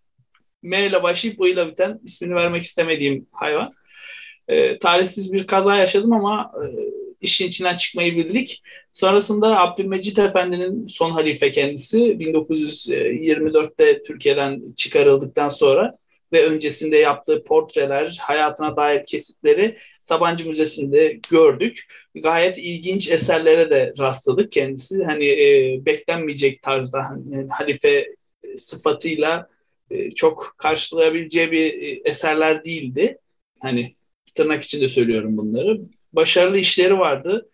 M 0.62 0.86
ile 0.86 1.02
başlayıp 1.02 1.40
U 1.40 1.48
ile 1.48 1.66
biten 1.66 2.00
ismini 2.04 2.34
vermek 2.34 2.64
istemediğim 2.64 3.26
hayvan. 3.32 3.70
E, 4.48 4.78
talihsiz 4.78 5.32
bir 5.32 5.46
kaza 5.46 5.76
yaşadım 5.76 6.12
ama 6.12 6.52
e, 6.56 6.64
işin 7.20 7.46
içinden 7.46 7.76
çıkmayı 7.76 8.16
bildik. 8.16 8.62
Sonrasında 8.92 9.60
Abdülmecit 9.60 10.18
Efendi'nin 10.18 10.86
son 10.86 11.10
halife 11.10 11.52
kendisi 11.52 11.98
1924'te 11.98 14.02
Türkiye'den 14.02 14.62
çıkarıldıktan 14.76 15.48
sonra 15.48 15.98
ve 16.32 16.46
öncesinde 16.46 16.96
yaptığı 16.96 17.44
portreler, 17.44 18.18
hayatına 18.20 18.76
dair 18.76 19.06
kesitleri 19.06 19.76
Sabancı 20.00 20.48
Müzesi'nde 20.48 21.20
gördük. 21.30 21.86
Gayet 22.14 22.58
ilginç 22.58 23.10
eserlere 23.10 23.70
de 23.70 23.94
rastladık 23.98 24.52
kendisi. 24.52 25.04
Hani 25.04 25.26
e, 25.28 25.78
beklenmeyecek 25.86 26.62
tarzda 26.62 27.08
hani, 27.08 27.48
halife 27.50 28.14
sıfatıyla 28.56 29.48
e, 29.90 30.10
çok 30.10 30.54
karşılayabileceği 30.58 31.52
bir 31.52 31.82
e, 31.82 32.00
eserler 32.04 32.64
değildi. 32.64 33.18
Hani 33.60 33.94
tırnak 34.34 34.64
içinde 34.64 34.88
söylüyorum 34.88 35.36
bunları. 35.36 35.80
Başarılı 36.12 36.58
işleri 36.58 36.98
vardı. 36.98 37.50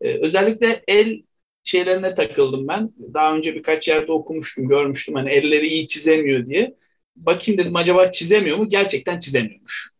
E, 0.00 0.18
özellikle 0.18 0.82
el 0.88 1.22
şeylerine 1.64 2.14
takıldım 2.14 2.68
ben. 2.68 2.92
Daha 3.14 3.36
önce 3.36 3.54
birkaç 3.54 3.88
yerde 3.88 4.12
okumuştum, 4.12 4.68
görmüştüm. 4.68 5.14
Hani 5.14 5.30
elleri 5.30 5.68
iyi 5.68 5.86
çizemiyor 5.86 6.46
diye. 6.46 6.74
Bakayım 7.16 7.60
dedim 7.60 7.76
acaba 7.76 8.10
çizemiyor 8.10 8.56
mu? 8.56 8.68
Gerçekten 8.68 9.18
çizemiyormuş. 9.18 9.90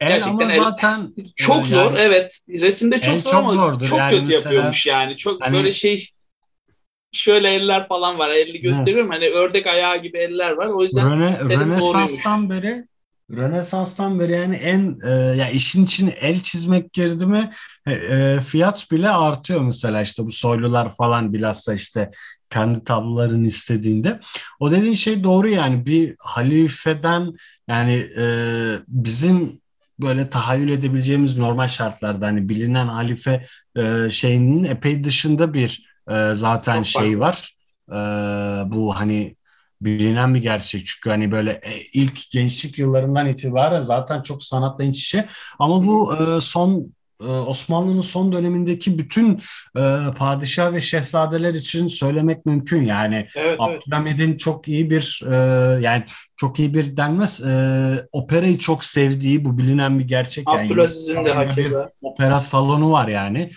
El 0.00 0.08
Gerçekten 0.08 0.44
ama 0.44 0.52
el, 0.52 0.58
zaten 0.62 1.14
çok 1.36 1.56
yani, 1.56 1.68
zor 1.68 1.94
evet. 1.98 2.38
Resimde 2.48 3.00
çok 3.00 3.20
zor 3.20 3.30
çok 3.30 3.40
ama 3.40 3.48
zordur. 3.48 3.88
çok 3.88 3.98
yani 3.98 4.10
kötü 4.10 4.26
mesela, 4.26 4.54
yapıyormuş 4.54 4.86
yani. 4.86 5.16
Çok 5.16 5.44
hani, 5.44 5.56
böyle 5.56 5.72
şey 5.72 6.10
şöyle 7.12 7.54
eller 7.54 7.88
falan 7.88 8.18
var. 8.18 8.30
Elli 8.30 8.60
gösteriyorum. 8.60 9.12
Evet. 9.12 9.22
Hani 9.22 9.38
ördek 9.38 9.66
ayağı 9.66 9.96
gibi 9.96 10.18
eller 10.18 10.50
var. 10.50 10.66
O 10.66 10.82
yüzden 10.82 11.10
Röne, 11.10 11.38
Rönesans'tan 11.38 12.50
beri 12.50 12.84
Rönesans'tan 13.30 14.20
beri 14.20 14.32
yani 14.32 14.56
en 14.56 14.98
e, 15.04 15.10
ya 15.10 15.50
işin 15.50 15.84
için 15.84 16.14
el 16.20 16.40
çizmek 16.40 16.92
girdi 16.92 17.26
mi 17.26 17.50
e, 17.86 17.92
e, 17.92 18.40
fiyat 18.40 18.90
bile 18.90 19.10
artıyor 19.10 19.60
mesela 19.60 20.02
işte 20.02 20.24
bu 20.24 20.30
soylular 20.30 20.96
falan 20.96 21.32
bilhassa 21.32 21.74
işte 21.74 22.10
kendi 22.50 22.84
tablolarını 22.84 23.46
istediğinde. 23.46 24.20
O 24.60 24.70
dediğin 24.70 24.94
şey 24.94 25.24
doğru 25.24 25.48
yani 25.48 25.86
bir 25.86 26.14
halifeden 26.18 27.32
yani 27.68 28.06
e, 28.18 28.26
bizim 28.88 29.60
böyle 30.00 30.30
tahayyül 30.30 30.68
edebileceğimiz 30.68 31.36
normal 31.36 31.68
şartlarda 31.68 32.26
hani 32.26 32.48
bilinen 32.48 32.86
halife 32.86 33.44
e, 33.76 34.10
şeyinin 34.10 34.64
epey 34.64 35.04
dışında 35.04 35.54
bir 35.54 35.86
e, 36.10 36.30
zaten 36.34 36.82
Çok 36.82 36.86
şey 36.86 37.20
var. 37.20 37.54
E, 37.88 37.94
bu 38.70 38.96
hani 38.96 39.36
bilinen 39.84 40.34
bir 40.34 40.42
gerçek. 40.42 40.86
Çünkü 40.86 41.10
hani 41.10 41.32
böyle 41.32 41.50
e, 41.52 41.80
ilk 41.92 42.30
gençlik 42.30 42.78
yıllarından 42.78 43.28
itibaren 43.28 43.80
zaten 43.80 44.22
çok 44.22 44.42
sanatla 44.42 44.84
iç 44.84 45.04
içe. 45.04 45.28
Ama 45.58 45.86
bu 45.86 46.16
e, 46.16 46.40
son 46.40 46.94
Osmanlı'nın 47.26 48.00
son 48.00 48.32
dönemindeki 48.32 48.98
bütün 48.98 49.40
e, 49.76 49.82
padişah 50.16 50.72
ve 50.72 50.80
şehzadeler 50.80 51.54
için 51.54 51.86
söylemek 51.86 52.46
mümkün 52.46 52.82
yani 52.82 53.26
evet, 53.36 53.56
Abdülhamid'in 53.60 54.28
evet. 54.28 54.40
çok 54.40 54.68
iyi 54.68 54.90
bir 54.90 55.22
e, 55.30 55.34
yani 55.80 56.04
çok 56.36 56.58
iyi 56.58 56.74
bir 56.74 56.96
denmez 56.96 57.44
e, 57.44 58.08
operayı 58.12 58.58
çok 58.58 58.84
sevdiği 58.84 59.44
bu 59.44 59.58
bilinen 59.58 59.98
bir 59.98 60.04
gerçek 60.08 60.44
yani 60.48 60.66
Abdülaziz'in 60.66 61.24
de 61.24 61.32
hakeza 61.32 61.90
opera 62.02 62.40
salonu 62.40 62.92
var 62.92 63.08
yani 63.08 63.50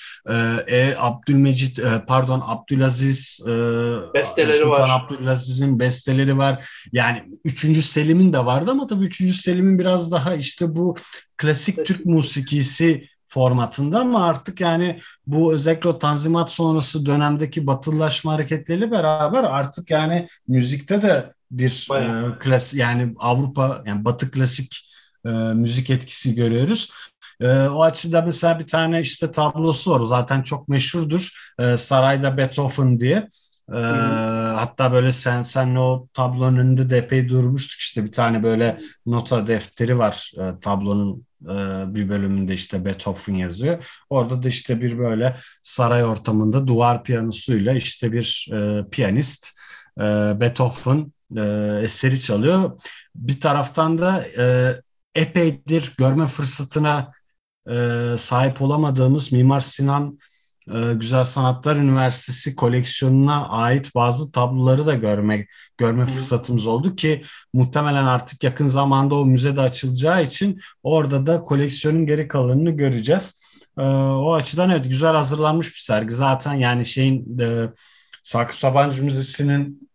e, 0.68 0.94
Abdülmecit 0.98 1.80
pardon 2.08 2.44
Abdülaziz 2.46 3.42
besteleri 4.14 4.58
Sultan 4.58 4.90
var. 4.90 4.90
Abdülaziz'in 4.90 5.80
besteleri 5.80 6.38
var 6.38 6.70
yani 6.92 7.24
3. 7.44 7.84
Selim'in 7.84 8.34
de 8.34 8.46
vardı 8.46 8.72
ama 8.72 8.88
tabii 8.88 9.06
3. 9.06 9.36
Selim'in 9.36 9.80
biraz 9.80 10.12
daha 10.12 10.36
işte 10.36 10.76
bu 10.76 10.96
klasik, 11.38 11.76
klasik. 11.76 11.86
Türk 11.86 12.06
musikisi 12.06 13.08
formatında 13.38 14.00
ama 14.00 14.26
artık 14.26 14.62
yani 14.62 15.02
bu 15.28 15.54
özellikle 15.54 15.90
o 15.90 16.00
Tanzimat 16.00 16.52
sonrası 16.52 17.06
dönemdeki 17.06 17.68
batılılaşma 17.68 18.34
hareketleriyle 18.34 18.92
beraber 18.92 19.44
artık 19.44 19.92
yani 19.92 20.28
müzikte 20.48 21.02
de 21.02 21.34
bir 21.52 21.88
e, 21.96 22.38
klas 22.40 22.74
yani 22.74 23.16
Avrupa 23.20 23.84
yani 23.86 24.06
Batı 24.06 24.32
klasik 24.32 24.90
e, 25.26 25.30
müzik 25.30 25.90
etkisi 25.90 26.36
görüyoruz. 26.36 26.92
E, 27.42 27.48
o 27.50 27.84
açıdan 27.84 28.26
mesela 28.26 28.60
bir 28.60 28.68
tane 28.68 29.02
işte 29.02 29.32
tablosu 29.32 29.92
var. 29.92 30.00
Zaten 30.06 30.42
çok 30.42 30.68
meşhurdur. 30.68 31.52
E, 31.60 31.78
Sarayda 31.78 32.38
Beethoven 32.38 33.00
diye. 33.00 33.28
E, 33.74 33.78
hatta 34.56 34.94
böyle 34.94 35.12
sen 35.12 35.42
senle 35.44 35.80
o 35.80 36.08
tablonun 36.14 36.58
önünde 36.58 36.90
de 36.90 36.98
epey 36.98 37.30
durmuştuk 37.30 37.80
işte 37.80 38.06
bir 38.06 38.12
tane 38.12 38.44
böyle 38.44 38.80
nota 39.06 39.48
defteri 39.48 39.98
var 39.98 40.32
e, 40.38 40.60
tablonun 40.60 41.26
e, 41.44 41.54
bir 41.96 42.10
bölümünde 42.10 42.54
işte 42.54 42.86
Beethoven 42.86 43.36
yazıyor. 43.36 44.04
Orada 44.10 44.44
da 44.44 44.48
işte 44.48 44.82
bir 44.82 44.98
böyle 44.98 45.36
saray 45.64 46.04
ortamında 46.06 46.68
duvar 46.68 47.04
piyanosuyla 47.04 47.74
işte 47.74 48.12
bir 48.12 48.50
e, 48.54 48.90
piyanist 48.90 49.60
e, 50.00 50.04
Beethoven 50.40 51.14
e, 51.38 51.42
eseri 51.84 52.22
çalıyor. 52.22 52.80
Bir 53.16 53.42
taraftan 53.42 53.98
da 53.98 54.26
e, 54.38 54.76
epeydir 55.16 55.94
görme 55.98 56.28
fırsatına 56.28 57.12
e, 57.70 58.16
sahip 58.18 58.62
olamadığımız 58.62 59.32
Mimar 59.32 59.60
Sinan 59.60 60.20
e, 60.74 60.94
Güzel 60.94 61.24
Sanatlar 61.24 61.76
Üniversitesi 61.76 62.56
koleksiyonuna 62.56 63.48
ait 63.48 63.96
bazı 63.96 64.32
tabloları 64.32 64.86
da 64.86 64.94
görme 64.94 65.46
görme 65.78 66.06
fırsatımız 66.06 66.68
oldu 66.68 66.96
ki 66.96 67.24
muhtemelen 67.54 68.04
artık 68.04 68.44
yakın 68.44 68.68
zamanda 68.68 69.16
o 69.16 69.26
müzede 69.26 69.62
açılacağı 69.62 70.24
için 70.24 70.62
orada 70.84 71.26
da 71.26 71.42
koleksiyonun 71.44 72.06
geri 72.06 72.28
kalanını 72.28 72.72
göreceğiz. 72.72 73.44
E, 73.78 73.82
o 73.82 74.34
açıdan 74.34 74.70
evet 74.70 74.86
güzel 74.86 75.14
hazırlanmış 75.14 75.68
bir 75.76 75.80
sergi. 75.80 76.12
Zaten 76.12 76.54
yani 76.54 76.86
şeyin 76.86 77.40
e, 77.40 77.70
Sakıp 78.24 78.56
Sabancı 78.56 79.04
Müzesi'nin 79.04 79.90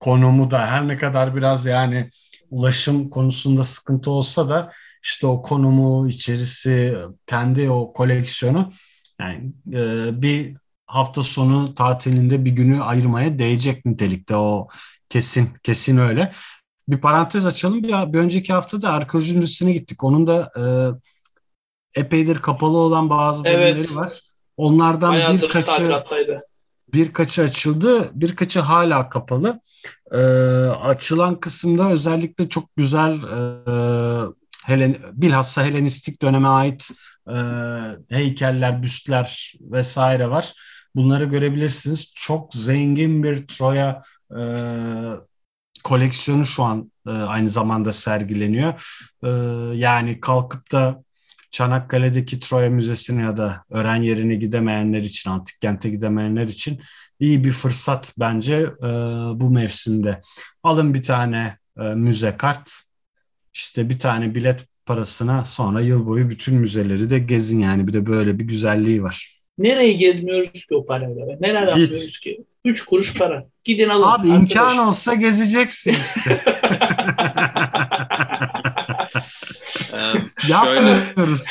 konumu 0.00 0.50
da 0.50 0.66
her 0.66 0.88
ne 0.88 0.98
kadar 0.98 1.36
biraz 1.36 1.66
yani 1.66 2.10
ulaşım 2.50 3.10
konusunda 3.10 3.64
sıkıntı 3.64 4.10
olsa 4.10 4.48
da 4.48 4.72
işte 5.02 5.26
o 5.26 5.42
konumu, 5.42 6.08
içerisi, 6.08 6.96
kendi 7.26 7.70
o 7.70 7.92
koleksiyonu 7.92 8.72
yani 9.20 9.52
e, 9.72 10.22
bir 10.22 10.56
hafta 10.86 11.22
sonu 11.22 11.74
tatilinde 11.74 12.44
bir 12.44 12.50
günü 12.50 12.82
ayırmaya 12.82 13.38
değecek 13.38 13.84
nitelikte 13.84 14.36
o 14.36 14.68
kesin 15.08 15.50
kesin 15.62 15.98
öyle. 15.98 16.32
Bir 16.88 16.98
parantez 16.98 17.46
açalım. 17.46 17.82
Bir, 17.82 18.12
bir 18.12 18.18
önceki 18.18 18.52
hafta 18.52 18.82
da 18.82 18.90
arkeoloji 18.90 19.36
müzesine 19.36 19.72
gittik. 19.72 20.04
Onun 20.04 20.26
da 20.26 20.50
e, 20.56 20.62
epeydir 22.00 22.38
kapalı 22.38 22.78
olan 22.78 23.10
bazı 23.10 23.44
bölümleri 23.44 23.78
evet. 23.78 23.94
var. 23.94 24.20
Onlardan 24.56 25.12
Bayağıdır 25.12 25.42
birkaçı 25.42 26.02
birkaçı 26.92 27.42
açıldı, 27.42 28.10
birkaçı 28.14 28.60
hala 28.60 29.08
kapalı. 29.08 29.60
E, 30.12 30.18
açılan 30.82 31.40
kısımda 31.40 31.90
özellikle 31.90 32.48
çok 32.48 32.76
güzel 32.76 33.12
e, 33.12 34.32
Helen, 34.68 34.98
bilhassa 35.12 35.64
Helenistik 35.64 36.22
döneme 36.22 36.48
ait 36.48 36.90
e, 37.28 37.36
heykeller, 38.08 38.82
büstler 38.82 39.54
vesaire 39.60 40.30
var. 40.30 40.52
Bunları 40.94 41.24
görebilirsiniz. 41.24 42.12
Çok 42.14 42.54
zengin 42.54 43.22
bir 43.22 43.46
Troya 43.46 44.02
e, 44.38 44.40
koleksiyonu 45.84 46.44
şu 46.44 46.62
an 46.62 46.92
e, 47.06 47.10
aynı 47.10 47.50
zamanda 47.50 47.92
sergileniyor. 47.92 48.98
E, 49.22 49.28
yani 49.78 50.20
kalkıp 50.20 50.72
da 50.72 51.04
Çanakkale'deki 51.50 52.40
Troya 52.40 52.70
Müzesi'ne 52.70 53.22
ya 53.22 53.36
da 53.36 53.64
öğren 53.70 54.02
yerine 54.02 54.34
gidemeyenler 54.34 55.00
için, 55.00 55.30
antik 55.30 55.60
kente 55.60 55.90
gidemeyenler 55.90 56.48
için 56.48 56.80
iyi 57.20 57.44
bir 57.44 57.50
fırsat 57.50 58.14
bence 58.18 58.54
e, 58.82 58.88
bu 59.40 59.50
mevsimde. 59.50 60.20
Alın 60.62 60.94
bir 60.94 61.02
tane 61.02 61.58
e, 61.80 61.82
müze 61.82 62.36
kart, 62.36 62.87
işte 63.58 63.90
bir 63.90 63.98
tane 63.98 64.34
bilet 64.34 64.66
parasına 64.86 65.44
sonra 65.44 65.80
yıl 65.80 66.06
boyu 66.06 66.30
bütün 66.30 66.54
müzeleri 66.58 67.10
de 67.10 67.18
gezin 67.18 67.58
yani. 67.58 67.86
Bir 67.88 67.92
de 67.92 68.06
böyle 68.06 68.38
bir 68.38 68.44
güzelliği 68.44 69.02
var. 69.02 69.32
Nereyi 69.58 69.98
gezmiyoruz 69.98 70.52
ki 70.66 70.74
o 70.74 70.86
parayla? 70.86 71.26
Neler 71.40 71.62
Hiç. 71.62 71.68
yapmıyoruz 71.68 72.20
ki? 72.20 72.44
Üç 72.64 72.82
kuruş 72.84 73.14
para. 73.14 73.46
Gidin 73.64 73.88
alın. 73.88 74.02
Abi 74.02 74.32
arkadaş. 74.32 74.40
imkan 74.40 74.78
olsa 74.78 75.14
gezeceksin 75.14 75.92
işte. 76.00 76.40
Yapmıyoruz. 80.48 81.44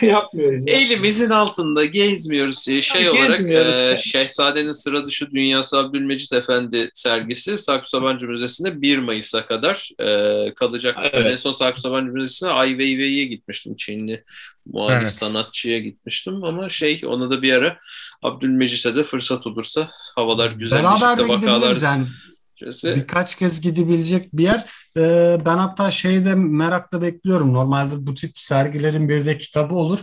Yapmıyoruz. 0.00 0.66
Ya. 0.66 0.74
Elimizin 0.74 1.30
altında 1.30 1.84
gezmiyoruz. 1.84 2.68
Ee, 2.68 2.80
şey 2.80 3.02
yani 3.02 3.18
olarak 3.18 3.40
e, 3.40 3.96
Şehzadenin 3.96 4.72
Sıra 4.72 5.04
Dışı 5.04 5.30
Dünyası 5.30 5.78
Abdülmecit 5.78 6.32
Efendi 6.32 6.90
sergisi 6.94 7.58
Saksı 7.58 7.90
Sabancı 7.90 8.28
Müzesi'nde 8.28 8.82
1 8.82 8.98
Mayıs'a 8.98 9.46
kadar 9.46 9.90
e, 9.98 10.54
kalacak. 10.54 10.96
Evet. 11.12 11.32
En 11.32 11.36
son 11.36 11.52
Saksı 11.52 11.82
Sabancı 11.82 12.12
Müzesi'ne 12.12 12.50
Ai 12.50 12.68
Weiwei'ye 12.68 13.24
gitmiştim. 13.24 13.76
Çinli 13.76 14.24
muhalif 14.66 15.02
evet. 15.02 15.12
sanatçıya 15.12 15.78
gitmiştim 15.78 16.44
ama 16.44 16.68
şey 16.68 17.00
ona 17.06 17.30
da 17.30 17.42
bir 17.42 17.52
ara 17.52 17.78
Abdülmecit'e 18.22 18.96
de 18.96 19.04
fırsat 19.04 19.46
olursa 19.46 19.90
havalar 20.14 20.52
güzel 20.52 20.84
Beraber 20.84 21.18
de 21.18 21.28
vakalar 21.28 21.76
yani. 21.82 22.06
Birkaç 22.96 23.34
kez 23.34 23.60
gidebilecek 23.60 24.32
bir 24.32 24.42
yer. 24.42 24.64
Ee, 24.96 25.38
ben 25.46 25.56
hatta 25.58 25.90
şeyde 25.90 26.34
merakla 26.34 27.02
bekliyorum. 27.02 27.54
Normalde 27.54 28.06
bu 28.06 28.14
tip 28.14 28.38
sergilerin 28.38 29.08
bir 29.08 29.26
de 29.26 29.38
kitabı 29.38 29.74
olur. 29.74 30.00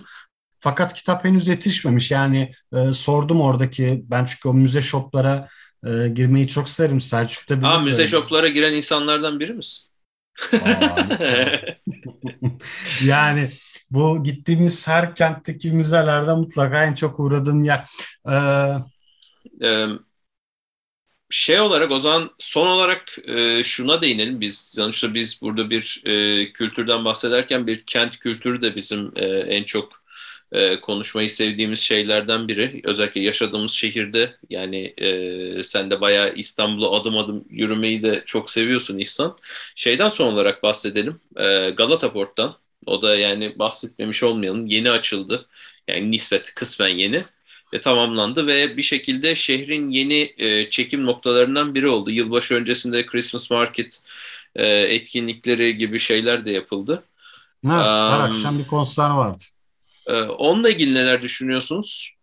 Fakat 0.59 0.93
kitap 0.93 1.25
henüz 1.25 1.47
yetişmemiş. 1.47 2.11
Yani 2.11 2.51
e, 2.73 2.93
sordum 2.93 3.41
oradaki 3.41 4.03
ben 4.05 4.25
çünkü 4.25 4.49
o 4.49 4.53
müze 4.53 4.81
shoplara 4.81 5.47
e, 5.85 6.07
girmeyi 6.07 6.47
çok 6.47 6.69
severim. 6.69 7.01
Selçuk'ta 7.01 7.55
Aa, 7.63 7.79
müze 7.79 8.07
shoplara 8.07 8.47
giren 8.47 8.73
insanlardan 8.73 9.39
biri 9.39 9.53
misin? 9.53 9.89
yani 13.03 13.51
bu 13.91 14.23
gittiğimiz 14.23 14.87
her 14.87 15.15
kentteki 15.15 15.71
müzelerde 15.71 16.33
mutlaka 16.33 16.85
en 16.85 16.93
çok 16.93 17.19
uğradığım 17.19 17.63
yer. 17.63 17.89
Ee, 18.29 18.33
ee, 19.67 19.87
şey 21.33 21.59
olarak 21.59 21.91
o 21.91 21.99
zaman 21.99 22.31
son 22.39 22.67
olarak 22.67 23.17
e, 23.27 23.63
şuna 23.63 24.01
değinelim. 24.01 24.41
Biz 24.41 24.57
sonuçta 24.75 25.13
biz 25.13 25.41
burada 25.41 25.69
bir 25.69 26.01
e, 26.05 26.53
kültürden 26.53 27.05
bahsederken 27.05 27.67
bir 27.67 27.83
kent 27.85 28.19
kültürü 28.19 28.61
de 28.61 28.75
bizim 28.75 29.11
e, 29.15 29.25
en 29.25 29.63
çok 29.63 30.03
e, 30.51 30.79
konuşmayı 30.79 31.29
sevdiğimiz 31.29 31.79
şeylerden 31.79 32.47
biri. 32.47 32.81
Özellikle 32.83 33.21
yaşadığımız 33.21 33.71
şehirde 33.71 34.35
yani 34.49 34.93
e, 34.97 35.63
sen 35.63 35.91
de 35.91 36.01
bayağı 36.01 36.33
İstanbul'a 36.35 36.91
adım 36.91 37.17
adım 37.17 37.45
yürümeyi 37.49 38.03
de 38.03 38.23
çok 38.25 38.49
seviyorsun 38.49 38.97
İhsan. 38.97 39.37
Şeyden 39.75 40.07
son 40.07 40.33
olarak 40.33 40.63
bahsedelim. 40.63 41.19
E, 41.37 41.69
Galata 41.69 42.13
Port'tan. 42.13 42.57
O 42.85 43.01
da 43.01 43.15
yani 43.15 43.59
bahsetmemiş 43.59 44.23
olmayalım. 44.23 44.65
Yeni 44.67 44.91
açıldı. 44.91 45.45
Yani 45.87 46.11
nispet 46.11 46.55
kısmen 46.55 46.87
yeni 46.87 47.23
ve 47.73 47.81
tamamlandı 47.81 48.47
ve 48.47 48.77
bir 48.77 48.81
şekilde 48.81 49.35
şehrin 49.35 49.89
yeni 49.89 50.33
e, 50.37 50.69
çekim 50.69 51.05
noktalarından 51.05 51.75
biri 51.75 51.87
oldu. 51.87 52.11
Yılbaşı 52.11 52.55
öncesinde 52.55 53.05
Christmas 53.05 53.51
Market 53.51 53.99
e, 54.55 54.67
etkinlikleri 54.67 55.77
gibi 55.77 55.99
şeyler 55.99 56.45
de 56.45 56.51
yapıldı. 56.51 57.03
Evet, 57.65 57.75
her 57.85 58.19
um, 58.19 58.25
akşam 58.25 58.59
bir 58.59 58.67
konser 58.67 59.09
vardı. 59.09 59.43
E, 60.07 60.21
onunla 60.21 60.69
ilgili 60.69 60.93
neler 60.93 61.21
düşünüyorsunuz? 61.21 62.13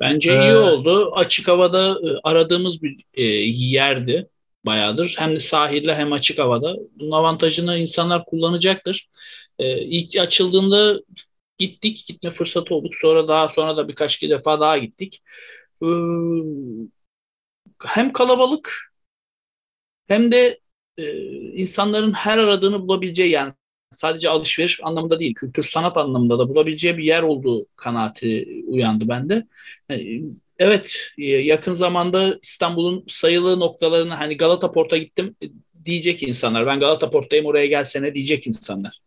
Bence 0.00 0.32
ee, 0.32 0.42
iyi 0.42 0.54
oldu. 0.54 1.12
Açık 1.14 1.48
havada 1.48 1.88
e, 1.88 2.08
aradığımız 2.22 2.82
bir 2.82 3.04
e, 3.14 3.22
yerdi 3.44 4.28
bayağıdır. 4.66 5.14
Hem 5.18 5.34
de 5.34 5.40
sahilde 5.40 5.94
hem 5.94 6.12
açık 6.12 6.38
havada. 6.38 6.76
Bunun 6.98 7.10
avantajını 7.10 7.78
insanlar 7.78 8.24
kullanacaktır. 8.24 9.08
E, 9.58 9.78
ilk 9.78 10.16
açıldığında 10.16 11.00
gittik. 11.60 12.04
Gitme 12.06 12.30
fırsatı 12.30 12.74
olduk. 12.74 12.94
Sonra 12.94 13.28
daha 13.28 13.48
sonra 13.48 13.76
da 13.76 13.88
birkaç 13.88 14.22
defa 14.22 14.60
daha 14.60 14.78
gittik. 14.78 15.22
Ee, 15.82 15.86
hem 17.84 18.12
kalabalık 18.12 18.92
hem 20.08 20.32
de 20.32 20.60
e, 20.98 21.12
insanların 21.52 22.12
her 22.12 22.38
aradığını 22.38 22.82
bulabileceği 22.88 23.30
yani 23.30 23.52
sadece 23.90 24.28
alışveriş 24.30 24.80
anlamında 24.82 25.18
değil, 25.18 25.34
kültür 25.34 25.62
sanat 25.62 25.96
anlamında 25.96 26.38
da 26.38 26.48
bulabileceği 26.48 26.98
bir 26.98 27.04
yer 27.04 27.22
olduğu 27.22 27.66
kanaati 27.76 28.62
uyandı 28.66 29.08
bende. 29.08 29.46
evet, 30.58 30.96
yakın 31.18 31.74
zamanda 31.74 32.38
İstanbul'un 32.42 33.04
sayılı 33.08 33.60
noktalarını 33.60 34.14
hani 34.14 34.36
Galata 34.36 34.72
Port'a 34.72 34.96
gittim 34.96 35.36
diyecek 35.84 36.22
insanlar. 36.22 36.66
Ben 36.66 36.80
Galata 36.80 37.10
Port'tayım 37.10 37.46
oraya 37.46 37.66
gelsene 37.66 38.14
diyecek 38.14 38.46
insanlar. 38.46 39.00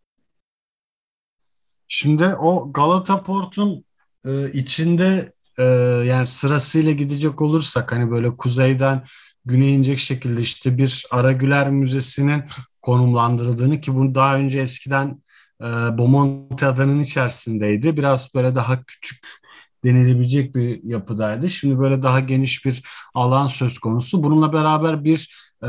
Şimdi 1.88 2.26
o 2.26 2.72
Galata 2.72 3.22
Port'un 3.22 3.84
e, 4.26 4.52
içinde 4.52 5.28
e, 5.58 5.64
yani 6.06 6.26
sırasıyla 6.26 6.92
gidecek 6.92 7.42
olursak 7.42 7.92
hani 7.92 8.10
böyle 8.10 8.36
kuzeyden 8.36 9.04
güneye 9.44 9.72
inecek 9.72 9.98
şekilde 9.98 10.40
işte 10.40 10.78
bir 10.78 11.06
Aragüler 11.10 11.70
Müzesi'nin 11.70 12.44
konumlandırıldığını 12.82 13.80
ki 13.80 13.94
bunu 13.94 14.14
daha 14.14 14.36
önce 14.36 14.60
eskiden 14.60 15.22
e, 15.60 15.64
Bomonti 15.98 16.66
adanın 16.66 17.00
içerisindeydi. 17.00 17.96
Biraz 17.96 18.34
böyle 18.34 18.54
daha 18.54 18.84
küçük 18.84 19.18
denilebilecek 19.84 20.54
bir 20.54 20.84
yapıdaydı. 20.84 21.50
Şimdi 21.50 21.78
böyle 21.78 22.02
daha 22.02 22.20
geniş 22.20 22.66
bir 22.66 22.82
alan 23.14 23.48
söz 23.48 23.78
konusu. 23.78 24.22
Bununla 24.22 24.52
beraber 24.52 25.04
bir 25.04 25.44
e, 25.62 25.68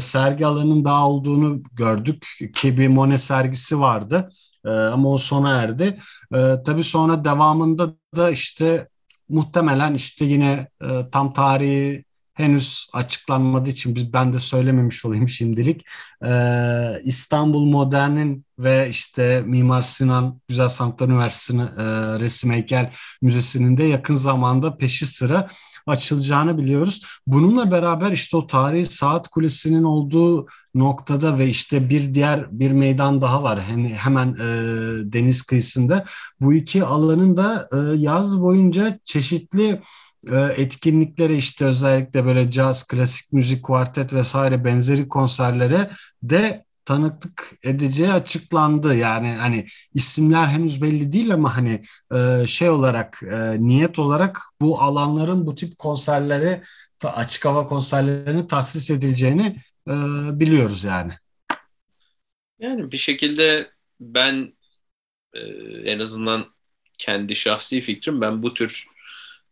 sergi 0.00 0.46
alanının 0.46 0.84
daha 0.84 1.08
olduğunu 1.08 1.62
gördük 1.72 2.26
ki 2.54 2.78
bir 2.78 2.88
Monet 2.88 3.20
sergisi 3.20 3.80
vardı. 3.80 4.28
E, 4.64 4.70
ama 4.70 5.08
o 5.10 5.18
sona 5.18 5.50
erdi. 5.62 5.96
E, 6.34 6.62
tabii 6.66 6.84
sonra 6.84 7.24
devamında 7.24 7.94
da 8.16 8.30
işte 8.30 8.88
muhtemelen 9.28 9.94
işte 9.94 10.24
yine 10.24 10.68
e, 10.82 11.10
tam 11.12 11.32
tarihi 11.32 12.04
henüz 12.34 12.88
açıklanmadığı 12.92 13.70
için 13.70 13.94
biz 13.94 14.12
ben 14.12 14.32
de 14.32 14.38
söylememiş 14.38 15.04
olayım 15.04 15.28
şimdilik. 15.28 15.86
Ee, 16.24 17.00
İstanbul 17.04 17.64
Modern'in 17.64 18.44
ve 18.58 18.88
işte 18.88 19.42
Mimar 19.46 19.80
Sinan 19.80 20.40
Güzel 20.48 20.68
Sanatlar 20.68 21.08
Üniversitesi 21.08 21.62
e, 21.62 21.84
Resim 22.20 22.52
Heykel 22.52 22.92
Müzesi'nin 23.22 23.76
de 23.76 23.84
yakın 23.84 24.14
zamanda 24.14 24.76
peşi 24.76 25.06
sıra 25.06 25.48
açılacağını 25.86 26.58
biliyoruz. 26.58 27.20
Bununla 27.26 27.70
beraber 27.70 28.12
işte 28.12 28.36
o 28.36 28.46
tarihi 28.46 28.84
saat 28.84 29.28
kulesinin 29.28 29.82
olduğu 29.82 30.46
noktada 30.74 31.38
ve 31.38 31.48
işte 31.48 31.90
bir 31.90 32.14
diğer 32.14 32.46
bir 32.60 32.72
meydan 32.72 33.22
daha 33.22 33.42
var 33.42 33.62
hem, 33.62 33.86
hemen 33.86 34.28
e, 34.34 34.46
deniz 35.12 35.42
kıyısında. 35.42 36.04
Bu 36.40 36.54
iki 36.54 36.84
alanın 36.84 37.36
da 37.36 37.66
e, 37.72 37.76
yaz 37.96 38.40
boyunca 38.40 38.98
çeşitli 39.04 39.80
etkinliklere 40.56 41.36
işte 41.36 41.64
özellikle 41.64 42.24
böyle 42.24 42.50
caz, 42.50 42.86
klasik 42.86 43.32
müzik, 43.32 43.62
kuartet 43.62 44.12
vesaire 44.12 44.64
benzeri 44.64 45.08
konserlere 45.08 45.90
de 46.22 46.64
tanıklık 46.84 47.52
edeceği 47.62 48.12
açıklandı. 48.12 48.94
Yani 48.94 49.28
hani 49.28 49.66
isimler 49.94 50.46
henüz 50.46 50.82
belli 50.82 51.12
değil 51.12 51.34
ama 51.34 51.56
hani 51.56 51.82
e, 52.14 52.46
şey 52.46 52.70
olarak 52.70 53.22
e, 53.22 53.66
niyet 53.66 53.98
olarak 53.98 54.42
bu 54.60 54.80
alanların 54.80 55.46
bu 55.46 55.54
tip 55.54 55.78
konserleri 55.78 56.62
açık 57.04 57.44
hava 57.44 57.66
konserlerini 57.66 58.46
tahsis 58.46 58.90
edileceğini 58.90 59.56
e, 59.88 59.92
biliyoruz 60.40 60.84
yani. 60.84 61.12
Yani 62.58 62.92
bir 62.92 62.96
şekilde 62.96 63.70
ben 64.00 64.54
en 65.84 65.98
azından 65.98 66.54
kendi 66.98 67.36
şahsi 67.36 67.80
fikrim 67.80 68.20
ben 68.20 68.42
bu 68.42 68.54
tür 68.54 68.86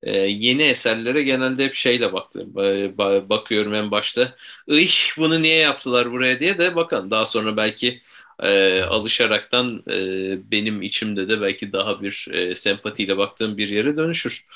e, 0.03 0.19
yeni 0.21 0.63
eserlere 0.63 1.23
genelde 1.23 1.65
hep 1.65 1.75
şeyle 1.75 2.13
baktım. 2.13 2.59
E, 2.59 2.99
bakıyorum 3.29 3.75
en 3.75 3.91
başta. 3.91 4.35
Iş 4.69 5.19
bunu 5.19 5.43
niye 5.43 5.57
yaptılar 5.59 6.13
buraya 6.13 6.41
diye 6.41 6.59
de 6.59 6.77
bakalım. 6.77 7.11
Daha 7.11 7.27
sonra 7.27 7.57
belki 7.57 8.01
e, 8.43 8.83
alışaraktan 8.83 9.83
e, 9.93 10.51
benim 10.51 10.83
içimde 10.83 11.29
de 11.29 11.41
belki 11.41 11.73
daha 11.73 12.03
bir 12.03 12.29
e, 12.33 12.55
sempatiyle 12.55 13.19
baktığım 13.19 13.57
bir 13.57 13.69
yere 13.69 13.97
dönüşür. 13.97 14.47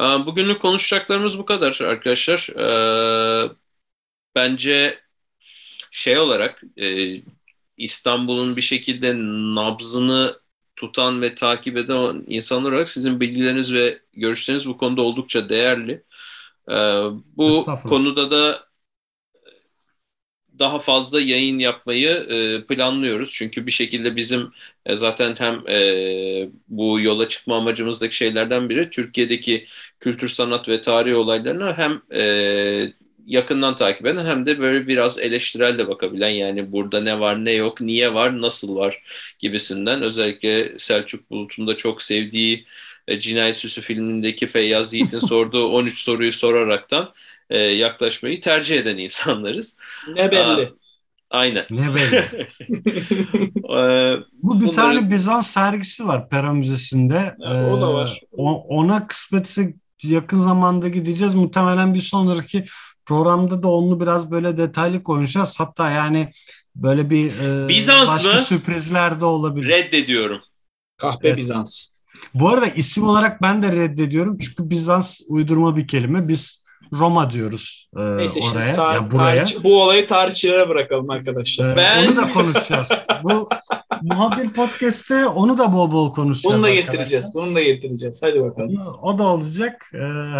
E, 0.00 0.02
bugünlük 0.02 0.60
konuşacaklarımız 0.62 1.38
bu 1.38 1.44
kadar 1.44 1.80
arkadaşlar. 1.82 2.48
E, 3.46 3.50
bence 4.36 5.00
şey 5.90 6.18
olarak 6.18 6.62
e, 6.76 7.16
İstanbul'un 7.76 8.56
bir 8.56 8.62
şekilde 8.62 9.14
nabzını 9.54 10.43
tutan 10.76 11.22
ve 11.22 11.34
takip 11.34 11.76
eden 11.78 12.24
insanlar 12.26 12.72
olarak 12.72 12.88
sizin 12.88 13.20
bilgileriniz 13.20 13.72
ve 13.74 13.98
görüşleriniz 14.12 14.68
bu 14.68 14.76
konuda 14.78 15.02
oldukça 15.02 15.48
değerli. 15.48 16.04
Ee, 16.70 16.74
bu 17.36 17.76
konuda 17.86 18.30
da 18.30 18.68
daha 20.58 20.78
fazla 20.78 21.20
yayın 21.20 21.58
yapmayı 21.58 22.08
e, 22.10 22.66
planlıyoruz. 22.66 23.32
Çünkü 23.32 23.66
bir 23.66 23.70
şekilde 23.72 24.16
bizim 24.16 24.50
e, 24.86 24.94
zaten 24.94 25.34
hem 25.38 25.68
e, 25.68 26.48
bu 26.68 27.00
yola 27.00 27.28
çıkma 27.28 27.56
amacımızdaki 27.56 28.16
şeylerden 28.16 28.68
biri 28.70 28.90
Türkiye'deki 28.90 29.64
kültür, 30.00 30.28
sanat 30.28 30.68
ve 30.68 30.80
tarih 30.80 31.16
olaylarına 31.16 31.78
hem 31.78 32.02
e, 32.14 32.92
yakından 33.26 33.74
takip 33.76 34.06
eden 34.06 34.26
hem 34.26 34.46
de 34.46 34.58
böyle 34.60 34.86
biraz 34.86 35.18
eleştirel 35.18 35.78
de 35.78 35.88
bakabilen 35.88 36.28
yani 36.28 36.72
burada 36.72 37.00
ne 37.00 37.20
var 37.20 37.44
ne 37.44 37.52
yok, 37.52 37.80
niye 37.80 38.14
var, 38.14 38.40
nasıl 38.40 38.76
var 38.76 39.02
gibisinden 39.38 40.02
özellikle 40.02 40.78
Selçuk 40.78 41.30
Bulut'un 41.30 41.66
da 41.66 41.76
çok 41.76 42.02
sevdiği 42.02 42.66
e, 43.08 43.18
Cinayet 43.18 43.56
Süsü 43.56 43.80
filmindeki 43.80 44.46
Feyyaz 44.46 44.94
Yiğit'in 44.94 45.18
sorduğu 45.26 45.68
13 45.68 45.98
soruyu 45.98 46.32
soraraktan 46.32 47.12
e, 47.50 47.58
yaklaşmayı 47.58 48.40
tercih 48.40 48.78
eden 48.78 48.98
insanlarız. 48.98 49.78
Ne 50.14 50.30
belli. 50.30 50.40
Aa, 50.40 50.70
aynen. 51.30 51.66
Ne 51.70 51.94
belli. 51.94 52.48
ee, 53.78 54.16
Bu 54.42 54.60
bir 54.60 54.66
bunları... 54.66 54.76
tane 54.76 55.10
Bizans 55.10 55.46
sergisi 55.46 56.06
var 56.06 56.28
Pera 56.28 56.52
Müzesi'nde. 56.52 57.34
Ya, 57.38 57.72
o 57.72 57.80
da 57.80 57.94
var. 57.94 58.20
Ee, 58.22 58.42
ona 58.42 59.06
kısmetse 59.06 59.74
yakın 60.02 60.36
zamanda 60.36 60.88
gideceğiz. 60.88 61.34
Muhtemelen 61.34 61.94
bir 61.94 62.00
sonraki 62.00 62.64
programda 63.06 63.62
da 63.62 63.68
onu 63.68 64.00
biraz 64.00 64.30
böyle 64.30 64.56
detaylı 64.56 65.02
konuşacağız. 65.02 65.60
Hatta 65.60 65.90
yani 65.90 66.30
böyle 66.76 67.10
bir 67.10 67.40
e, 67.40 67.68
Bizans 67.68 68.08
başka 68.08 68.32
mı? 68.34 68.40
sürprizler 68.40 69.20
de 69.20 69.24
olabilir. 69.24 69.68
Reddediyorum. 69.68 70.40
Kahpe 70.96 71.28
evet. 71.28 71.38
Bizans. 71.38 71.86
Bu 72.34 72.48
arada 72.48 72.66
isim 72.66 73.08
olarak 73.08 73.42
ben 73.42 73.62
de 73.62 73.72
reddediyorum. 73.72 74.38
Çünkü 74.38 74.70
Bizans 74.70 75.20
uydurma 75.28 75.76
bir 75.76 75.88
kelime. 75.88 76.28
Biz 76.28 76.63
Roma 76.98 77.30
diyoruz 77.30 77.88
e, 77.96 78.16
Neyse 78.16 78.40
şimdi 78.42 78.56
oraya 78.58 78.74
tar- 78.74 78.94
ya 78.94 79.10
buraya. 79.10 79.44
tarih- 79.44 79.64
bu 79.64 79.82
olayı 79.82 80.06
tarihçilere 80.06 80.68
bırakalım 80.68 81.10
arkadaşlar. 81.10 81.72
Ee, 81.72 81.76
Ben- 81.76 82.06
Onu 82.08 82.16
da 82.16 82.28
konuşacağız. 82.30 83.04
Bu 83.22 83.48
muhabir 84.02 84.50
podcast'te 84.50 85.26
onu 85.26 85.58
da 85.58 85.72
bol 85.72 85.92
bol 85.92 86.12
konuşacağız. 86.12 86.54
Bunu 86.54 86.62
da 86.62 86.66
arkadaşlar. 86.66 86.92
getireceğiz. 86.92 87.26
Bunu 87.34 87.54
da 87.54 87.60
getireceğiz. 87.62 88.20
Hadi 88.22 88.42
bakalım. 88.42 88.76
O 89.02 89.18
da 89.18 89.22
olacak. 89.22 89.90
Ee, 89.94 89.98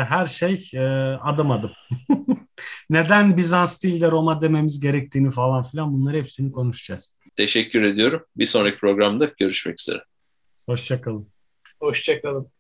her 0.09 0.27
şey 0.27 0.71
e, 0.75 0.81
adım 1.23 1.51
adım. 1.51 1.71
Neden 2.91 3.37
Bizans 3.37 3.83
değil 3.83 4.01
de 4.01 4.11
Roma 4.11 4.41
dememiz 4.41 4.81
gerektiğini 4.81 5.31
falan 5.31 5.63
filan 5.63 5.93
bunları 5.93 6.17
hepsini 6.17 6.53
konuşacağız. 6.53 7.17
Teşekkür 7.37 7.83
ediyorum. 7.83 8.25
Bir 8.37 8.45
sonraki 8.45 8.79
programda 8.79 9.31
görüşmek 9.39 9.81
üzere. 9.81 10.03
Hoşçakalın. 10.67 11.29
Hoşçakalın. 11.81 12.49